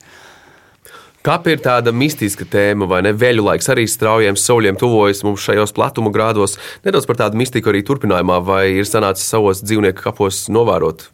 Kāpēc 1.22 1.54
ir 1.54 1.61
tāda 1.62 1.92
mistiska 1.94 2.42
tēma, 2.50 2.88
vai 2.90 2.98
ne? 3.06 3.12
Veļu 3.14 3.44
laiks 3.46 3.68
arī 3.70 3.85
straujiem 3.87 4.35
soļiem 4.35 4.78
tuvojas 4.80 5.22
mums 5.22 5.44
šajos 5.44 5.70
platuma 5.76 6.11
grādos. 6.11 6.56
Nedaudz 6.82 7.06
par 7.06 7.20
tādu 7.20 7.38
mistiku 7.38 7.70
arī 7.70 7.85
turpinājumā, 7.87 8.40
vai 8.42 8.64
ir 8.80 8.88
sanācis 8.88 9.28
savos 9.30 9.62
dzīvnieku 9.62 10.02
kapos 10.02 10.48
novērot 10.50 11.06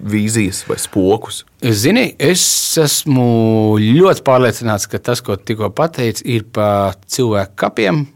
vīzijas 0.00 0.62
vai 0.68 0.78
spokus? 0.80 1.42
Zini, 1.60 2.06
es 2.16 2.42
esmu 2.80 3.76
ļoti 3.82 4.24
pārliecināts, 4.24 4.88
ka 4.88 5.00
tas, 5.10 5.20
ko 5.24 5.36
tikko 5.36 5.68
pateici, 5.76 6.24
ir 6.24 6.46
par 6.48 6.96
cilvēku 7.04 7.58
kapiem. 7.66 8.06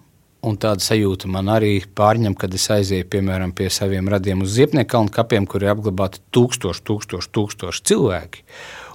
Un 0.42 0.56
tāda 0.58 0.82
sajūta 0.82 1.28
man 1.30 1.52
arī 1.52 1.76
pārņem, 1.94 2.32
kad 2.40 2.56
es 2.56 2.64
aizēju 2.72 3.06
piemēram 3.12 3.52
pie 3.54 3.68
saviem 3.70 4.08
radiem 4.10 4.40
uz 4.42 4.56
Ziepnieku 4.56 4.94
kalnu 4.96 5.12
kapiem, 5.14 5.44
kur 5.46 5.62
ir 5.62 5.74
apglabāti 5.76 6.24
tūkstoši, 6.34 6.82
tūkstoši, 6.88 7.30
tūkstoši 7.36 7.86
cilvēki. 7.92 8.42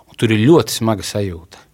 Un 0.10 0.20
tur 0.20 0.34
ir 0.34 0.44
ļoti 0.44 0.82
smaga 0.82 1.08
sajūta. 1.08 1.67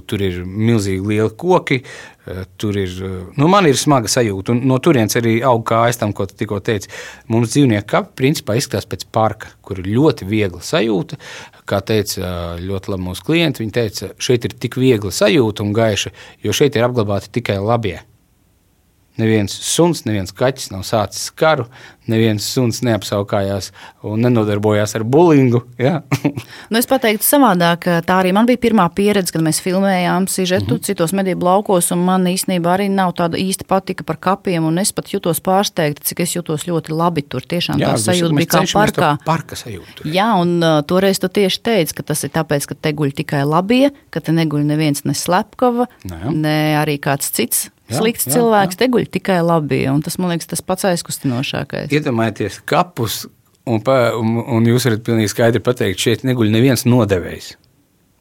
Tur 0.00 0.22
ir 0.24 0.42
milzīgi 0.46 1.04
lieli 1.04 1.30
koki. 1.38 1.82
Eh, 2.22 2.44
tur 2.56 2.76
ir, 2.78 2.92
eh, 3.02 3.32
nu, 3.36 3.48
man 3.48 3.66
ir 3.66 3.74
smaga 3.74 4.06
sajūta. 4.06 4.54
Un 4.54 4.60
no 4.70 4.78
turienes 4.78 5.16
arī 5.18 5.40
aug 5.42 5.64
kājas 5.66 5.98
tam, 5.98 6.12
ko 6.12 6.26
tu 6.26 6.34
tikko 6.38 6.60
teici. 6.62 6.88
Mums 7.28 7.50
dzīvnieku 7.52 7.88
kapi 7.90 8.14
principā 8.14 8.56
izskatās 8.56 8.86
pēc 8.86 9.04
parka, 9.10 9.50
kur 9.62 9.82
ir 9.82 9.90
ļoti 9.90 10.28
viegla 10.28 10.62
sajūta. 10.62 11.18
Kā 11.66 11.82
teica 11.82 12.56
ļoti 12.62 12.94
labi 12.94 13.08
mūsu 13.08 13.26
klienti, 13.26 13.64
viņi 13.64 13.72
teica, 13.72 14.12
šeit 14.18 14.44
ir 14.44 14.54
tik 14.54 14.78
viegla 14.78 15.10
sajūta 15.10 15.66
un 15.66 15.74
gaiša, 15.74 16.14
jo 16.42 16.52
šeit 16.52 16.76
ir 16.76 16.86
apglabāti 16.86 17.32
tikai 17.40 17.58
labie. 17.58 18.00
Neviens 19.20 19.52
suns, 19.52 20.06
neviens 20.06 20.32
kaķis 20.32 20.70
nav 20.72 20.86
sācis 20.88 21.26
karu, 21.36 21.66
neviens 22.08 22.46
suns 22.48 22.78
neapsaukājās 22.80 23.66
un 24.08 24.22
nenodarbojās 24.24 24.94
ar 24.96 25.02
bulingu. 25.04 25.60
Ja? 25.76 25.98
nu, 26.70 26.78
es 26.80 26.88
pateiktu 26.88 27.26
savādāk, 27.26 27.84
tā 28.06 28.16
arī 28.22 28.32
man 28.32 28.48
bija 28.48 28.62
pirmā 28.62 28.86
pieredze, 28.96 29.34
kad 29.34 29.44
mēs 29.44 29.60
filmējām 29.60 30.30
sižetu 30.32 30.64
mm 30.64 30.78
-hmm. 30.78 30.86
citos 30.88 31.12
medību 31.12 31.44
laukos, 31.44 31.90
un 31.92 32.06
man 32.06 32.24
īstenībā 32.30 32.72
arī 32.78 32.88
nav 32.88 33.12
tāda 33.18 33.36
īsta 33.36 33.68
patika 33.68 34.04
par 34.04 34.16
kapiem, 34.16 34.64
un 34.64 34.78
es 34.78 34.92
pat 34.92 35.12
jutos 35.12 35.40
pārsteigta, 35.44 36.00
cik 36.04 36.24
es 36.24 36.32
jutos 36.36 36.64
ļoti 36.64 36.96
labi 36.96 37.22
tur. 37.22 37.42
Tiešām 37.42 37.78
Jā, 37.80 37.92
tā 37.92 37.98
sajūta 37.98 38.34
bija 38.36 38.46
kā 38.46 38.64
parkā. 38.72 39.18
Parka 39.24 39.56
sajūta. 39.56 40.08
Jā, 40.08 40.30
un 40.40 40.62
uh, 40.62 40.80
toreiz 40.86 41.20
tu 41.20 41.28
tieši 41.28 41.60
teici, 41.62 41.94
ka 41.94 42.02
tas 42.02 42.24
ir 42.24 42.30
tāpēc, 42.30 42.66
ka 42.66 42.74
te 42.74 42.92
guļ 42.92 43.12
tikai 43.12 43.44
labie, 43.44 43.90
ka 44.10 44.20
te 44.20 44.32
neguļ 44.32 44.64
neviens 44.64 45.04
ne 45.04 45.12
slepkava, 45.14 45.86
ne, 46.04 46.32
ne 46.32 46.56
arī 46.80 46.96
kāds 46.96 47.28
cits 47.30 47.68
Jā, 47.92 48.00
Slikts 48.00 48.26
jā, 48.28 48.34
cilvēks 48.38 48.76
jā. 48.76 48.80
te 48.82 48.88
guļ 48.94 49.06
tikai 49.18 49.38
labi, 49.44 49.84
un 49.92 50.02
tas 50.04 50.18
man 50.20 50.32
liekas 50.34 50.50
tas 50.50 50.64
pats 50.64 50.88
aizkustinošākais. 50.90 51.92
Iedomājieties, 51.94 52.58
kapus, 52.68 53.22
un, 53.68 53.82
pa, 53.84 54.12
un, 54.18 54.40
un 54.40 54.68
jūs 54.68 54.88
varat 54.88 55.04
pilnīgi 55.06 55.32
skaidri 55.32 55.62
pateikt, 55.64 56.02
šeit 56.02 56.26
neguļ 56.28 56.52
neviens 56.54 56.86
nodevējs. 56.88 57.54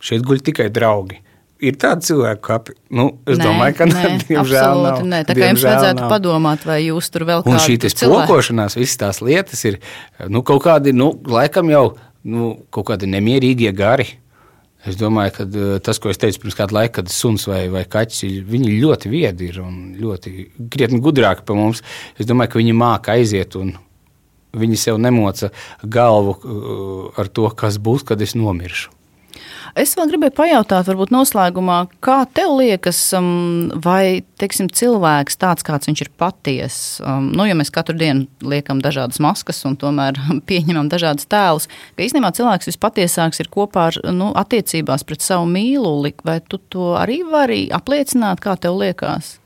Šeit 0.01 0.25
guļ 0.27 0.45
tikai 0.51 0.69
draugi. 0.73 1.21
Ir 1.61 1.75
tādi 1.77 2.07
cilvēki, 2.07 2.41
kapi. 2.41 2.73
Nu, 2.97 3.03
es 3.29 3.37
nē, 3.37 3.45
domāju, 3.45 3.75
ka 3.77 3.85
nē, 3.85 4.05
diemžēl 4.31 4.79
nav. 4.81 5.03
Nē, 5.05 5.19
tā 5.29 5.35
kā 5.37 5.51
jums 5.51 5.65
vajadzētu 5.67 6.01
nav. 6.01 6.09
padomāt, 6.09 6.63
vai 6.65 6.79
jūs 6.87 7.11
tur 7.13 7.27
vēl 7.29 7.43
kādā 7.45 7.53
veidā. 7.53 7.67
Un 7.69 7.83
šī 7.85 7.91
spokošanās, 7.93 8.77
visas 8.79 8.97
tās 8.97 9.21
lietas 9.21 9.61
ir 9.69 9.77
nu, 10.25 10.41
kaut 10.47 10.63
kādi, 10.65 10.95
nu, 10.97 11.11
laikam 11.29 11.69
jau 11.69 11.83
nu, 12.25 12.55
kaut 12.73 12.89
kādi 12.89 13.09
nemierīgie 13.13 13.69
gari 13.77 14.07
Es 14.87 14.97
domāju, 14.97 15.33
ka 15.35 15.45
eh, 15.45 15.73
tas, 15.85 15.99
ko 16.01 16.09
es 16.09 16.19
teicu 16.21 16.41
pirms 16.41 16.57
kāda 16.57 16.77
laika, 16.79 17.01
kad 17.01 17.11
suns 17.13 17.45
vai, 17.49 17.65
vai 17.73 17.83
kaķis 17.89 18.23
ir 18.27 18.47
viņi 18.49 18.79
ļoti 18.81 19.11
viedi 19.11 19.51
ir 19.51 19.61
un 19.61 19.75
ļoti 19.99 20.33
krietni 20.73 21.01
gudrāki 21.03 21.45
par 21.45 21.59
mums. 21.59 21.83
Es 22.17 22.29
domāju, 22.29 22.55
ka 22.55 22.61
viņi 22.61 22.77
māca 22.77 23.13
aiziet 23.13 23.57
un 23.59 23.75
viņi 24.57 24.79
sev 24.79 24.97
nemoca 25.01 25.51
galvu 25.83 26.37
eh, 26.39 27.21
ar 27.21 27.29
to, 27.29 27.45
kas 27.57 27.77
būs, 27.81 28.07
kad 28.07 28.21
es 28.25 28.33
nomiršu. 28.37 29.00
Es 29.79 29.93
vēl 29.95 30.09
gribēju 30.11 30.33
pajautāt, 30.35 30.87
varbūt 30.89 31.13
noslēgumā, 31.13 31.77
kā 32.03 32.17
tev 32.35 32.57
liekas, 32.59 32.99
um, 33.15 33.69
vai 33.83 34.23
teiksim, 34.41 34.67
cilvēks 34.67 35.39
tāds, 35.39 35.65
kāds 35.67 35.87
viņš 35.87 36.03
ir 36.05 36.11
patiess, 36.19 36.99
um, 37.05 37.29
nu, 37.35 37.45
ja 37.47 37.55
mēs 37.57 37.71
katru 37.73 37.95
dienu 37.99 38.27
liekam 38.43 38.81
dažādas 38.83 39.21
maskas 39.23 39.63
un 39.67 39.77
tomēr 39.79 40.19
pieņemam 40.49 40.91
dažādas 40.91 41.29
tēlus, 41.31 41.69
ka 41.95 42.05
īstenībā 42.05 42.33
cilvēks 42.37 42.71
vispatiesāks 42.73 43.43
ir 43.43 43.51
kopā 43.53 43.89
ar 43.91 44.01
nu, 44.11 44.31
attiecībās 44.37 45.07
pret 45.07 45.23
savu 45.23 45.47
mīluli, 45.51 46.13
vai 46.27 46.39
tu 46.43 46.59
to 46.71 46.93
arī 46.99 47.21
vari 47.27 47.63
apliecināt, 47.73 48.43
kā 48.43 48.57
tev 48.59 48.79
liekas? 48.81 49.37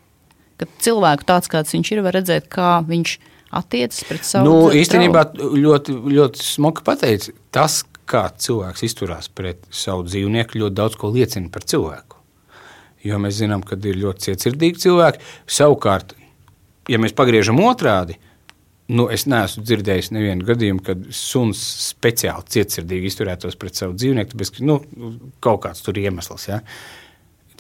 Ka 0.56 0.68
cilvēku 0.82 1.28
tāds, 1.28 1.52
kāds 1.52 1.74
viņš 1.76 1.92
ir, 1.92 2.06
var 2.06 2.16
redzēt, 2.16 2.48
kā 2.52 2.78
viņš 2.88 3.18
attiecas 3.56 4.04
pret 4.08 4.26
savu 4.28 4.48
nu, 4.48 4.56
īstenībā 4.76 5.28
ļoti, 5.38 5.96
ļoti 6.16 6.44
smuki 6.44 6.84
pateicis. 6.88 7.36
Tas, 7.56 7.84
kā 8.10 8.28
cilvēks 8.38 8.86
izturās 8.88 9.30
pret 9.34 9.66
savu 9.74 10.06
dzīvnieku, 10.08 10.60
ļoti 10.62 10.78
daudz 10.78 11.00
ko 11.00 11.12
liecina 11.14 11.52
par 11.54 11.66
cilvēku. 11.68 12.22
Jo 13.06 13.20
mēs 13.22 13.38
zinām, 13.38 13.62
ka 13.66 13.78
ir 13.78 14.00
ļoti 14.02 14.30
cietsirdīgi 14.30 14.82
cilvēki. 14.86 15.22
Savukārt, 15.58 16.16
ja 16.90 17.00
mēs 17.02 17.14
pagriežam 17.18 17.60
otrādi, 17.62 18.18
nu, 18.94 19.08
es 19.14 19.26
neesmu 19.30 19.64
dzirdējis 19.66 20.12
nevienu 20.14 20.46
gadījumu, 20.46 20.84
kad 20.86 21.08
suns 21.14 21.62
speciāli 21.90 22.46
cietsirdīgi 22.56 23.10
izturētos 23.10 23.58
pret 23.62 23.78
savu 23.78 23.98
dzīvnieku, 23.98 24.38
ka 24.38 24.66
nu, 24.66 24.80
kaut 25.44 25.64
kāds 25.66 25.86
tur 25.86 25.98
iemesls. 26.02 26.48
Ja? 26.50 26.62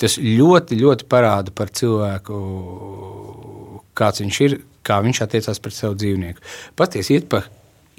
Tas 0.01 0.17
ļoti, 0.21 0.77
ļoti 0.81 1.07
parāda 1.09 1.53
par 1.55 1.71
cilvēku, 1.73 2.39
kāds 3.97 4.21
viņš 4.21 4.41
ir, 4.47 4.57
kā 4.85 4.99
viņš 5.05 5.21
attiecās 5.25 5.61
pret 5.63 5.77
savu 5.77 5.97
dzīvnieku. 6.01 6.43
Patiesi 6.77 7.17
iet 7.17 7.29
pa 7.31 7.45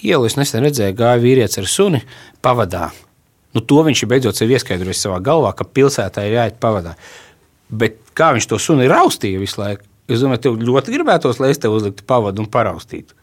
ielu 0.03 0.29
es 0.29 0.37
nesen 0.39 0.65
redzēju, 0.67 0.97
gāja 0.99 1.21
vīrietis 1.23 1.61
ar 1.63 1.69
suni 1.71 2.03
pavadā. 2.45 2.91
Nu, 3.57 3.63
to 3.65 3.81
viņš 3.87 4.03
ir 4.03 4.11
beidzot 4.11 4.37
sev 4.37 4.51
ieskaidrojis 4.53 5.01
savā 5.07 5.21
galvā, 5.25 5.55
ka 5.57 5.65
pilsētā 5.65 6.27
ir 6.27 6.37
jāiet 6.37 6.59
pavadā. 6.61 6.97
Bet 7.73 7.99
kā 8.17 8.33
viņš 8.37 8.49
to 8.51 8.59
suni 8.61 8.89
raustīja 8.91 9.41
visu 9.41 9.63
laiku? 9.63 9.87
Es 10.07 10.23
domāju, 10.23 10.43
tev 10.45 10.59
ļoti 10.63 10.93
gribētos, 10.95 11.41
lai 11.43 11.51
es 11.55 11.63
tev 11.63 11.75
uzliktu 11.75 12.05
pavadu 12.07 12.45
un 12.45 12.51
paraustītu. 12.53 13.17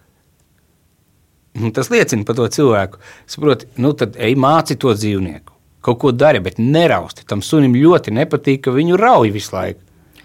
Un 1.61 1.71
tas 1.75 1.91
liecina 1.93 2.25
par 2.25 2.35
to 2.39 2.47
cilvēku. 2.49 2.99
Saproti, 3.29 3.69
nu 3.77 3.93
tad 3.97 4.17
ej 4.17 4.33
māci 4.39 4.75
to 4.81 4.91
dzīvnieku. 4.97 5.53
Kaut 5.85 5.99
ko 6.01 6.11
dari, 6.15 6.41
bet 6.41 6.57
nerausti. 6.57 7.27
Tam 7.29 7.43
sunim 7.45 7.75
ļoti 7.77 8.15
nepatīk, 8.15 8.63
ka 8.65 8.73
viņu 8.73 8.97
rauj 8.99 9.31
visu 9.35 9.53
laiku. 9.53 9.82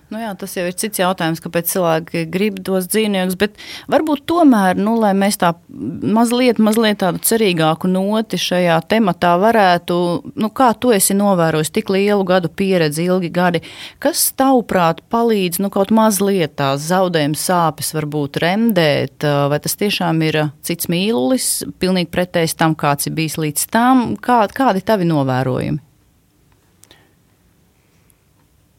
Nu 0.09 0.21
jā, 0.23 0.31
tas 0.40 0.55
jau 0.57 0.62
ir 0.64 0.73
cits 0.73 1.03
jautājums, 1.03 1.40
kāpēc 1.44 1.68
cilvēki 1.68 2.23
grib 2.33 2.62
tos 2.64 2.87
dzīvniekus. 2.88 3.37
Bet 3.37 3.59
varbūt 3.92 4.23
tomēr, 4.31 4.79
nu, 4.81 4.94
lai 5.03 5.11
mēs 5.12 5.37
tā 5.42 5.51
mazliet, 5.68 6.61
mazliet 6.64 7.03
tādu 7.03 7.21
cerīgāku 7.29 7.90
noti 7.92 8.38
šajā 8.40 8.79
tematā 8.88 9.35
varētu, 9.42 9.99
nu, 10.40 10.49
kā 10.49 10.71
tu 10.81 10.94
esi 10.97 11.16
novērojis 11.18 11.73
tik 11.77 11.92
lielu 11.92 12.25
gadu 12.29 12.49
pieredzi, 12.49 13.05
ilgi 13.05 13.29
gadi, 13.35 13.61
kas 14.01 14.23
tavuprāt 14.38 15.03
palīdz 15.12 15.61
nu, 15.61 15.68
kaut 15.75 15.92
mazliet 15.92 16.57
tās 16.57 16.87
zaudējuma 16.88 17.37
sāpes 17.37 17.92
varbūt 17.99 18.40
remdēt, 18.40 19.29
vai 19.53 19.59
tas 19.61 19.77
tiešām 19.77 20.25
ir 20.25 20.40
cits 20.64 20.88
mīlulis, 20.88 21.51
pilnīgi 21.83 22.09
pretējs 22.16 22.57
tam, 22.57 22.79
kāds 22.79 23.11
ir 23.11 23.16
bijis 23.18 23.37
līdz 23.37 23.68
tam, 23.77 24.07
kā, 24.25 24.40
kādi 24.57 24.81
tavi 24.88 25.11
novērojumi? 25.11 25.85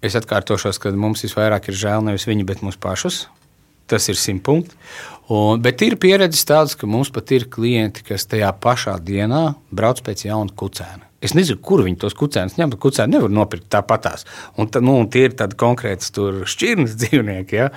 Es 0.06 0.16
atkārtošos, 0.16 0.80
ka 0.80 0.94
mums 0.96 1.26
visvairāk 1.26 1.68
ir 1.70 1.76
žēl 1.76 2.06
nevis 2.06 2.28
viņi, 2.30 2.46
bet 2.48 2.64
mūsu 2.64 2.80
pašus. 2.80 3.26
Tas 3.90 4.06
ir 4.08 4.16
simt 4.20 4.46
punkti. 4.46 4.78
Un, 5.34 5.60
bet 5.62 5.82
ir 5.86 5.98
pieredzes 6.02 6.46
tādas, 6.48 6.76
ka 6.78 6.88
mums 6.90 7.12
pat 7.14 7.34
ir 7.36 7.50
klienti, 7.52 8.06
kas 8.06 8.26
tajā 8.30 8.50
pašā 8.64 8.96
dienā 9.06 9.42
brauc 9.76 10.00
pēc 10.06 10.24
jauna 10.30 10.56
kucēna. 10.58 11.10
Es 11.20 11.36
nezinu, 11.36 11.60
kur 11.60 11.84
viņi 11.84 12.00
tos 12.00 12.16
kucēnus 12.16 12.56
ņem, 12.56 12.72
bet 12.74 12.82
kucēni 12.82 13.18
nevar 13.18 13.34
nopirkt 13.34 13.68
tāpatās. 13.74 14.24
Un, 14.56 14.70
ta, 14.72 14.80
nu, 14.80 14.96
un 15.02 15.10
tie 15.12 15.26
ir 15.28 15.36
tādi 15.38 15.58
konkrēti 15.60 16.08
šķirnes 16.48 16.96
dzīvnieki. 17.02 17.60
Ja? 17.60 17.68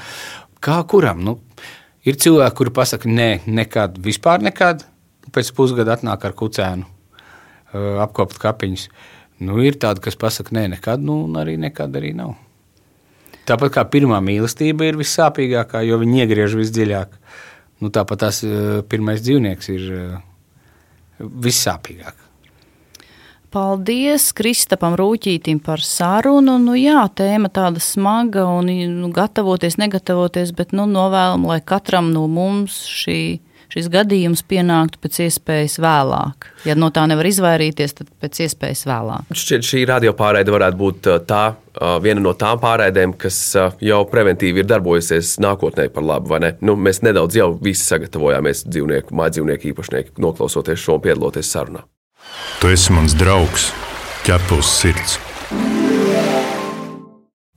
Kā 0.63 0.79
kuram? 0.89 1.25
Nu, 1.27 1.37
ir 2.07 2.21
cilvēki, 2.23 2.57
kuri 2.61 2.75
pasaka, 2.77 3.11
nē, 3.11 3.31
nekad, 3.51 3.99
vispār 4.05 4.45
nekad. 4.47 4.87
Pēc 5.33 5.53
pusgada 5.57 5.95
atnāk 5.97 6.25
ar 6.27 6.35
kucēnu, 6.39 6.87
apkopt 8.03 8.41
kapiņus. 8.43 8.89
Nu, 9.43 9.59
ir 9.65 9.79
tādi, 9.81 10.03
kas 10.05 10.19
pasakā, 10.19 10.55
nē, 10.55 10.69
nekad, 10.77 11.03
nu, 11.03 11.25
arī 11.39 11.57
nekad 11.61 11.95
arī 11.99 12.13
nav. 12.17 12.37
Tāpat 13.49 13.73
kā 13.75 13.83
pirmā 13.91 14.21
mīlestība 14.23 14.87
ir 14.87 14.99
vissāpīgākā, 15.01 15.83
jo 15.89 15.99
viņi 15.99 16.23
iegriež 16.23 16.55
visdziļāk. 16.61 17.17
Nu, 17.83 17.91
tāpat 17.91 18.23
tas 18.23 18.43
uh, 18.47 18.83
pirmais 18.87 19.23
dzīvnieks 19.25 19.73
ir 19.75 19.89
uh, 19.97 20.21
vissāpīgāk. 21.19 22.21
Paldies 23.53 24.31
Kristapam 24.33 24.95
Rūķītim 24.97 25.59
par 25.61 25.83
sarunu. 25.85 26.55
Nu, 26.63 26.73
jā, 26.79 27.03
tēma 27.13 27.51
tāda 27.53 27.83
smaga 27.85 28.47
un 28.49 28.71
nu, 28.71 29.11
gatavoties, 29.13 29.77
negatavoties, 29.83 30.55
bet 30.57 30.73
nu, 30.73 30.87
novēlam, 30.89 31.45
lai 31.51 31.59
katram 31.61 32.09
no 32.15 32.25
mums 32.33 32.79
šī 32.89 33.19
šis 33.73 33.89
gadījums 33.93 34.45
pienāktu 34.49 35.01
pēc 35.03 35.19
iespējas 35.27 35.79
vēlāk. 35.83 36.51
Ja 36.69 36.77
no 36.79 36.91
tā 36.95 37.07
nevar 37.11 37.29
izvairīties, 37.29 37.97
tad 37.99 38.13
pēc 38.23 38.43
iespējas 38.47 38.85
vēlāk. 38.89 39.33
Šķiet, 39.33 39.67
šī 39.69 39.85
radiopārraide 39.89 40.55
varētu 40.55 40.81
būt 40.83 41.11
uh, 41.11 41.19
tā, 41.29 41.43
uh, 41.55 41.97
viena 42.05 42.23
no 42.25 42.35
tām 42.39 42.61
pārraidēm, 42.63 43.17
kas 43.21 43.41
uh, 43.57 43.73
jau 43.83 44.03
preventīvi 44.13 44.63
ir 44.63 44.71
darbojusies 44.71 45.39
nākotnē 45.43 45.89
par 45.95 46.07
labu. 46.09 46.39
Nu, 46.65 46.77
mēs 46.77 47.03
nedaudz 47.07 47.41
jau 47.41 47.51
visi 47.63 47.87
sagatavojāmies 47.89 48.67
dzīvnieku, 48.69 49.17
mājdzīvnieku 49.17 49.73
īpašnieku, 49.73 50.17
noklausoties 50.23 50.81
šo 50.85 51.01
un 51.01 51.05
piedaloties 51.09 51.53
sarunā. 51.57 51.85
Tu 52.61 52.73
esi 52.73 52.95
mans 52.95 53.17
draugs, 53.19 53.71
ķepus 54.29 54.79
sirds. 54.83 55.21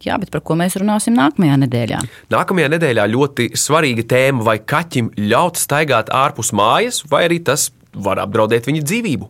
Jā, 0.03 0.17
bet 0.19 0.27
par 0.27 0.41
ko 0.43 0.57
mēs 0.59 0.73
runāsim 0.75 1.15
nākamajā 1.15 1.55
nedēļā? 1.61 1.97
Nākamajā 2.33 2.67
nedēļā 2.73 3.05
ļoti 3.13 3.45
svarīga 3.55 4.03
tēma, 4.11 4.43
vai 4.43 4.57
kaķim 4.59 5.13
ļaut 5.15 5.55
staigāt 5.55 6.11
ārpus 6.11 6.51
mājas, 6.51 6.99
vai 7.07 7.21
arī 7.29 7.37
tas 7.47 7.69
var 7.95 8.19
apdraudēt 8.19 8.67
viņa 8.67 8.81
dzīvību. 8.83 9.29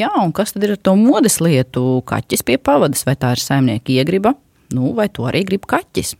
Jā, 0.00 0.10
un 0.18 0.32
kas 0.34 0.50
tad 0.56 0.66
ir 0.66 0.74
ar 0.74 0.80
to 0.82 0.96
modes 0.98 1.38
lietu? 1.38 2.00
Kaķis 2.10 2.42
pie 2.42 2.58
pavadas, 2.58 3.04
vai 3.06 3.14
tā 3.22 3.36
ir 3.36 3.44
saimnieka 3.44 3.94
iegriba, 4.00 4.34
nu, 4.74 4.90
vai 4.98 5.06
to 5.14 5.30
arī 5.30 5.44
grib 5.46 5.70
kaķis? 5.70 6.16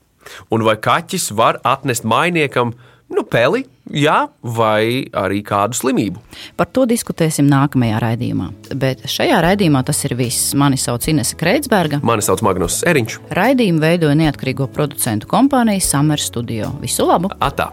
Un 0.55 0.63
vai 0.63 0.77
kaķis 0.79 1.33
var 1.35 1.59
atnest 1.67 2.07
mainniekam 2.07 2.77
nu, 3.11 3.25
peli, 3.27 3.65
jā, 3.91 4.29
vai 4.43 5.07
arī 5.17 5.41
kādu 5.47 5.79
slimību? 5.79 6.23
Par 6.59 6.71
to 6.73 6.87
diskutēsim 6.91 7.49
nākamajā 7.51 8.01
raidījumā. 8.03 8.51
Bet 8.79 9.05
šajā 9.11 9.41
raidījumā 9.45 9.83
tas 9.87 10.05
ir 10.09 10.17
viss. 10.19 10.53
Mani 10.59 10.79
sauc 10.81 11.07
Inese 11.11 11.39
Kreitsberga. 11.41 12.01
Mani 12.07 12.25
sauc 12.25 12.45
Magnus 12.47 12.83
Eriņš. 12.87 13.19
Raidījumu 13.37 13.83
veidoja 13.83 14.19
neatkarīgo 14.23 14.71
producentu 14.75 15.31
kompānija 15.31 15.83
Summer 15.85 16.23
Studio. 16.23 16.73
Visu 16.83 17.09
labu! 17.09 17.33
Atā! 17.41 17.73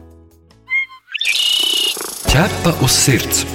Ķepa 2.27 2.75
uz 2.85 2.97
sirds! 3.05 3.45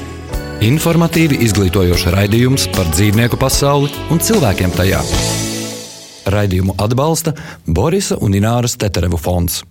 Informatīvi 0.62 1.40
izglītojoši 1.42 2.12
raidījums 2.14 2.68
par 2.70 2.86
dzīvnieku 2.94 3.34
pasauli 3.40 3.90
un 4.14 4.22
cilvēkiem 4.22 4.70
tajā. 4.76 5.00
Raidījumu 6.30 6.76
atbalsta 6.78 7.34
Borisa 7.66 8.20
un 8.22 8.38
Ināras 8.38 8.78
Teterevu 8.78 9.18
fonds. 9.18 9.64